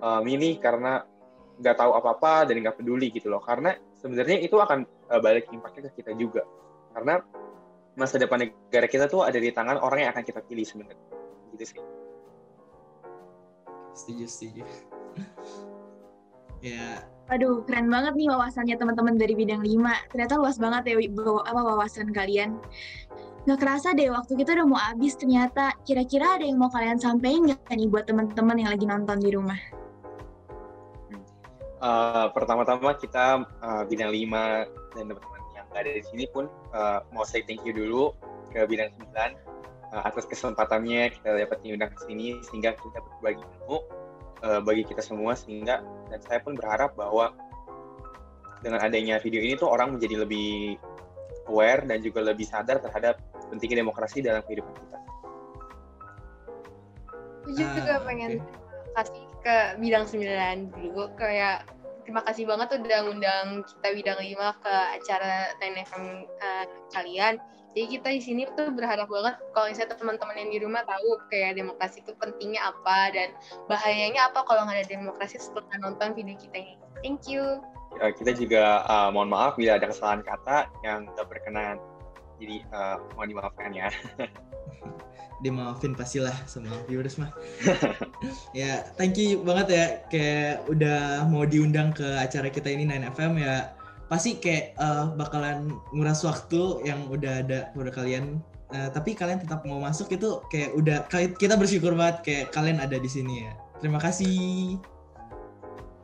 uh, 0.00 0.20
milih 0.20 0.60
karena 0.60 1.04
nggak 1.60 1.76
tahu 1.78 1.92
apa-apa 1.96 2.50
dan 2.50 2.60
nggak 2.60 2.76
peduli 2.80 3.08
gitu 3.12 3.30
loh. 3.32 3.40
Karena 3.40 3.76
sebenarnya 3.96 4.40
itu 4.42 4.56
akan 4.58 4.84
uh, 5.10 5.20
balik 5.20 5.48
impactnya 5.52 5.90
ke 5.92 6.02
kita 6.02 6.12
juga. 6.18 6.42
Karena 6.92 7.20
masa 7.94 8.18
depan 8.18 8.42
negara 8.42 8.86
kita 8.90 9.06
tuh 9.06 9.22
ada 9.22 9.38
di 9.38 9.54
tangan 9.54 9.78
orang 9.78 10.06
yang 10.06 10.10
akan 10.12 10.24
kita 10.26 10.40
pilih 10.44 10.66
sebenarnya. 10.66 11.06
Gitu 11.54 11.64
sih. 11.74 11.80
Setuju 13.94 14.24
setuju. 14.26 14.62
Ya. 16.64 17.04
Aduh, 17.28 17.60
keren 17.68 17.92
banget 17.92 18.16
nih 18.16 18.32
wawasannya 18.32 18.80
teman-teman 18.80 19.20
dari 19.20 19.36
bidang 19.36 19.60
5. 19.60 20.08
Ternyata 20.16 20.40
luas 20.40 20.56
banget 20.56 20.82
ya 20.88 20.96
apa 21.44 21.60
wawasan 21.60 22.08
kalian. 22.08 22.56
Gak 23.44 23.60
kerasa 23.60 23.92
deh 23.92 24.08
waktu 24.08 24.40
kita 24.40 24.56
udah 24.56 24.64
mau 24.64 24.80
habis 24.80 25.20
ternyata. 25.20 25.76
Kira-kira 25.84 26.40
ada 26.40 26.48
yang 26.48 26.56
mau 26.56 26.72
kalian 26.72 26.96
sampaikan 26.96 27.44
nggak 27.44 27.76
nih 27.76 27.88
buat 27.92 28.08
teman-teman 28.08 28.56
yang 28.56 28.72
lagi 28.72 28.88
nonton 28.88 29.20
di 29.20 29.28
rumah? 29.36 29.60
Uh, 31.84 32.32
pertama-tama 32.32 32.96
kita 32.96 33.44
uh, 33.60 33.84
bidang 33.84 34.08
5 34.08 34.96
dan 34.96 35.04
teman-teman 35.12 35.40
yang 35.52 35.68
ada 35.76 35.90
di 35.92 36.00
sini 36.08 36.24
pun 36.32 36.48
uh, 36.72 37.04
mau 37.12 37.28
say 37.28 37.44
thank 37.44 37.60
you 37.68 37.76
dulu 37.76 38.16
ke 38.48 38.64
bidang 38.64 38.88
9 39.12 39.12
uh, 39.12 40.02
atas 40.08 40.24
kesempatannya 40.24 41.12
kita 41.12 41.44
dapat 41.44 41.60
diundang 41.60 41.92
ke 41.92 42.08
sini 42.08 42.40
sehingga 42.48 42.72
kita 42.80 43.04
berbagi 43.04 43.44
ilmu 43.44 43.76
uh, 44.40 44.64
bagi 44.64 44.88
kita 44.88 45.04
semua 45.04 45.36
sehingga 45.36 45.84
dan 46.08 46.24
saya 46.24 46.40
pun 46.40 46.56
berharap 46.56 46.96
bahwa 46.96 47.36
dengan 48.64 48.80
adanya 48.80 49.20
video 49.20 49.44
ini 49.44 49.60
tuh 49.60 49.68
orang 49.68 50.00
menjadi 50.00 50.24
lebih 50.24 50.80
aware 51.52 51.84
dan 51.84 52.00
juga 52.00 52.24
lebih 52.24 52.48
sadar 52.48 52.80
terhadap 52.80 53.20
pentingnya 53.52 53.84
demokrasi 53.84 54.24
dalam 54.24 54.40
kehidupan 54.44 54.72
kita. 54.72 54.98
Aku 57.44 57.50
juga 57.52 58.00
uh, 58.00 58.02
pengen 58.08 58.40
okay. 58.40 58.92
kasih 58.96 59.24
ke 59.44 59.56
bidang 59.76 60.04
sembilan 60.08 60.56
dulu 60.72 61.12
kayak 61.20 61.68
terima 62.04 62.20
kasih 62.24 62.44
banget 62.44 62.68
udah 62.80 62.98
ngundang 63.04 63.46
kita 63.64 63.88
bidang 63.96 64.18
lima 64.20 64.56
ke 64.60 64.74
acara 65.00 65.52
TNFM 65.60 66.04
uh, 66.40 66.64
kalian. 66.92 67.36
Jadi 67.74 67.98
kita 67.98 68.08
di 68.14 68.22
sini 68.22 68.42
tuh 68.54 68.70
berharap 68.70 69.10
banget 69.10 69.34
kalau 69.50 69.66
misalnya 69.66 69.98
teman-teman 69.98 70.36
yang 70.38 70.50
di 70.54 70.58
rumah 70.62 70.86
tahu 70.86 71.18
kayak 71.26 71.58
demokrasi 71.58 72.06
itu 72.06 72.14
pentingnya 72.22 72.70
apa 72.70 73.10
dan 73.10 73.34
bahayanya 73.66 74.30
apa 74.30 74.46
kalau 74.46 74.62
nggak 74.62 74.86
ada 74.86 74.88
demokrasi 74.94 75.42
setelah 75.42 75.74
nonton 75.82 76.14
video 76.14 76.38
kita 76.38 76.54
ini. 76.54 76.78
Thank 77.02 77.26
you. 77.26 77.42
Ya, 77.98 78.14
kita 78.14 78.30
juga 78.38 78.86
uh, 78.86 79.10
mohon 79.10 79.30
maaf 79.30 79.58
bila 79.58 79.74
ada 79.74 79.90
kesalahan 79.90 80.22
kata 80.22 80.70
yang 80.86 81.10
tidak 81.10 81.26
berkenan. 81.34 81.82
Jadi 82.38 82.56
uh, 82.74 82.96
mohon 83.14 83.28
dimaafkan 83.30 83.70
ya. 83.74 83.88
Dimaafin 85.44 85.92
pastilah 85.92 86.34
sama 86.48 86.72
viewers 86.88 87.20
mah. 87.20 87.30
ya, 88.58 88.86
thank 88.96 89.18
you 89.18 89.42
banget 89.42 89.66
ya 89.70 89.84
kayak 90.08 90.64
udah 90.70 91.28
mau 91.28 91.44
diundang 91.44 91.92
ke 91.92 92.06
acara 92.16 92.48
kita 92.48 92.70
ini 92.70 92.88
9FM 92.88 93.32
ya. 93.42 93.74
Pasti 94.08 94.36
kayak 94.38 94.76
uh, 94.78 95.12
bakalan 95.16 95.74
nguras 95.92 96.22
waktu 96.22 96.84
yang 96.86 97.08
udah 97.08 97.44
ada 97.44 97.72
pada 97.72 97.92
kalian 97.92 98.40
Uh, 98.74 98.90
tapi 98.90 99.14
kalian 99.14 99.38
tetap 99.38 99.62
mau 99.68 99.78
masuk 99.78 100.10
itu 100.10 100.42
kayak 100.50 100.74
udah 100.74 101.06
kita 101.38 101.54
bersyukur 101.54 101.94
banget 101.94 102.26
kayak 102.26 102.46
kalian 102.50 102.82
ada 102.82 102.98
di 102.98 103.06
sini 103.06 103.46
ya. 103.46 103.52
Terima 103.78 104.02
kasih. 104.02 104.82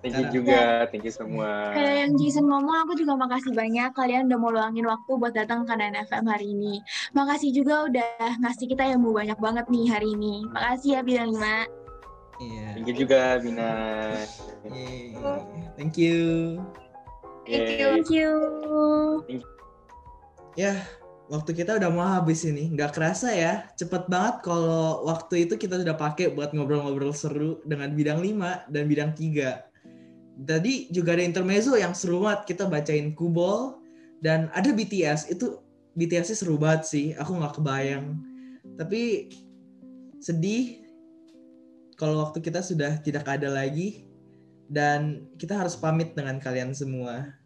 Thank 0.00 0.16
you 0.16 0.40
juga, 0.40 0.88
thank 0.88 1.04
you 1.04 1.12
semua. 1.12 1.76
Kayak 1.76 1.94
yang 2.08 2.12
Jason 2.16 2.48
ngomong, 2.48 2.88
aku 2.88 2.96
juga 2.96 3.20
makasih 3.20 3.52
banyak 3.52 3.92
kalian 3.92 4.32
udah 4.32 4.38
mau 4.40 4.48
luangin 4.48 4.88
waktu 4.88 5.12
buat 5.12 5.36
datang 5.36 5.68
ke 5.68 5.76
Nine 5.76 6.08
FM 6.08 6.24
hari 6.24 6.56
ini. 6.56 6.80
Makasih 7.12 7.52
juga 7.52 7.84
udah 7.84 8.40
ngasih 8.40 8.64
kita 8.72 8.88
yang 8.88 9.04
mau 9.04 9.12
banyak 9.12 9.36
banget 9.36 9.68
nih 9.68 9.92
hari 9.92 10.16
ini. 10.16 10.48
Makasih 10.56 10.96
ya 10.96 11.00
Bina 11.04 11.28
Lima. 11.28 11.68
Iya. 12.40 12.66
Thank 12.72 12.88
you 12.88 12.96
juga 12.96 13.20
Bina. 13.44 13.70
Yeah. 14.72 15.36
Thank 15.76 16.00
you. 16.00 16.56
Thank 17.44 17.68
you. 17.76 17.88
Thank 18.00 18.08
you. 18.08 18.32
Ya, 20.56 20.80
waktu 21.28 21.52
kita 21.52 21.76
udah 21.76 21.92
mau 21.92 22.08
habis 22.08 22.48
ini. 22.48 22.72
Nggak 22.72 22.96
kerasa 22.96 23.36
ya, 23.36 23.68
cepet 23.76 24.08
banget 24.08 24.40
kalau 24.48 25.04
waktu 25.04 25.44
itu 25.44 25.60
kita 25.60 25.76
sudah 25.76 25.92
pakai 25.92 26.32
buat 26.32 26.56
ngobrol-ngobrol 26.56 27.12
seru 27.12 27.60
dengan 27.68 27.92
bidang 27.92 28.24
5 28.24 28.72
dan 28.72 28.88
bidang 28.88 29.12
3. 29.12 29.69
Tadi 30.40 30.88
juga 30.88 31.18
ada 31.18 31.24
intermezzo 31.24 31.76
yang 31.76 31.92
seru 31.92 32.24
banget. 32.24 32.54
Kita 32.56 32.64
bacain 32.70 33.12
Kubol 33.12 33.80
dan 34.24 34.48
ada 34.56 34.70
BTS. 34.72 35.28
Itu 35.32 35.60
BTS-nya 35.98 36.36
seru 36.36 36.56
banget 36.56 36.88
sih. 36.88 37.06
Aku 37.18 37.36
nggak 37.36 37.60
kebayang. 37.60 38.16
Tapi 38.78 39.32
sedih 40.20 40.80
kalau 42.00 42.24
waktu 42.24 42.40
kita 42.40 42.64
sudah 42.64 42.96
tidak 43.04 43.28
ada 43.28 43.52
lagi 43.52 44.08
dan 44.70 45.28
kita 45.36 45.58
harus 45.58 45.76
pamit 45.76 46.16
dengan 46.16 46.40
kalian 46.40 46.72
semua. 46.72 47.36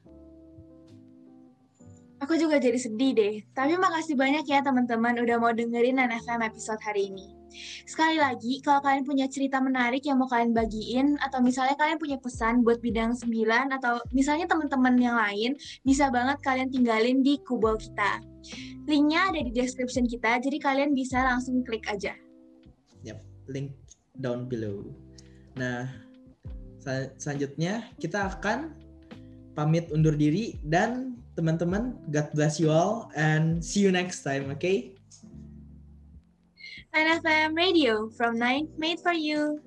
Aku 2.23 2.39
juga 2.39 2.57
jadi 2.63 2.79
sedih 2.79 3.13
deh. 3.13 3.35
Tapi 3.53 3.77
makasih 3.77 4.15
banyak 4.15 4.47
ya 4.47 4.63
teman-teman 4.63 5.19
udah 5.21 5.37
mau 5.37 5.53
dengerin 5.53 6.01
NFM 6.01 6.41
episode 6.47 6.81
hari 6.81 7.11
ini. 7.11 7.44
Sekali 7.85 8.19
lagi, 8.19 8.61
kalau 8.61 8.83
kalian 8.83 9.05
punya 9.07 9.27
cerita 9.31 9.63
menarik 9.63 10.03
yang 10.05 10.19
mau 10.21 10.29
kalian 10.29 10.53
bagiin, 10.53 11.17
atau 11.23 11.39
misalnya 11.41 11.79
kalian 11.79 11.99
punya 11.99 12.19
pesan 12.19 12.67
buat 12.67 12.79
bidang 12.83 13.15
9, 13.17 13.77
atau 13.81 14.03
misalnya 14.11 14.51
teman-teman 14.51 14.95
yang 14.99 15.17
lain, 15.17 15.57
bisa 15.87 16.11
banget 16.11 16.39
kalian 16.43 16.69
tinggalin 16.71 17.23
di 17.23 17.39
kubol 17.47 17.79
kita. 17.79 18.23
Linknya 18.85 19.33
ada 19.33 19.41
di 19.41 19.53
description 19.53 20.05
kita, 20.05 20.39
jadi 20.43 20.57
kalian 20.61 20.93
bisa 20.93 21.23
langsung 21.25 21.65
klik 21.65 21.85
aja. 21.89 22.13
Yap, 23.05 23.21
link 23.49 23.73
down 24.19 24.47
below. 24.47 24.85
Nah, 25.59 25.91
sel 26.83 27.15
selanjutnya 27.19 27.89
kita 27.99 28.29
akan 28.29 28.75
pamit 29.55 29.89
undur 29.95 30.15
diri 30.19 30.59
dan 30.67 31.15
teman-teman 31.35 31.95
God 32.11 32.31
bless 32.35 32.59
you 32.59 32.71
all 32.71 33.11
and 33.15 33.63
see 33.63 33.83
you 33.83 33.91
next 33.91 34.23
time, 34.23 34.51
okay? 34.51 34.94
NFM 36.95 37.57
Radio 37.57 38.09
from 38.11 38.39
9 38.39 38.69
made 38.79 39.01
for 39.01 39.13
you. 39.13 39.64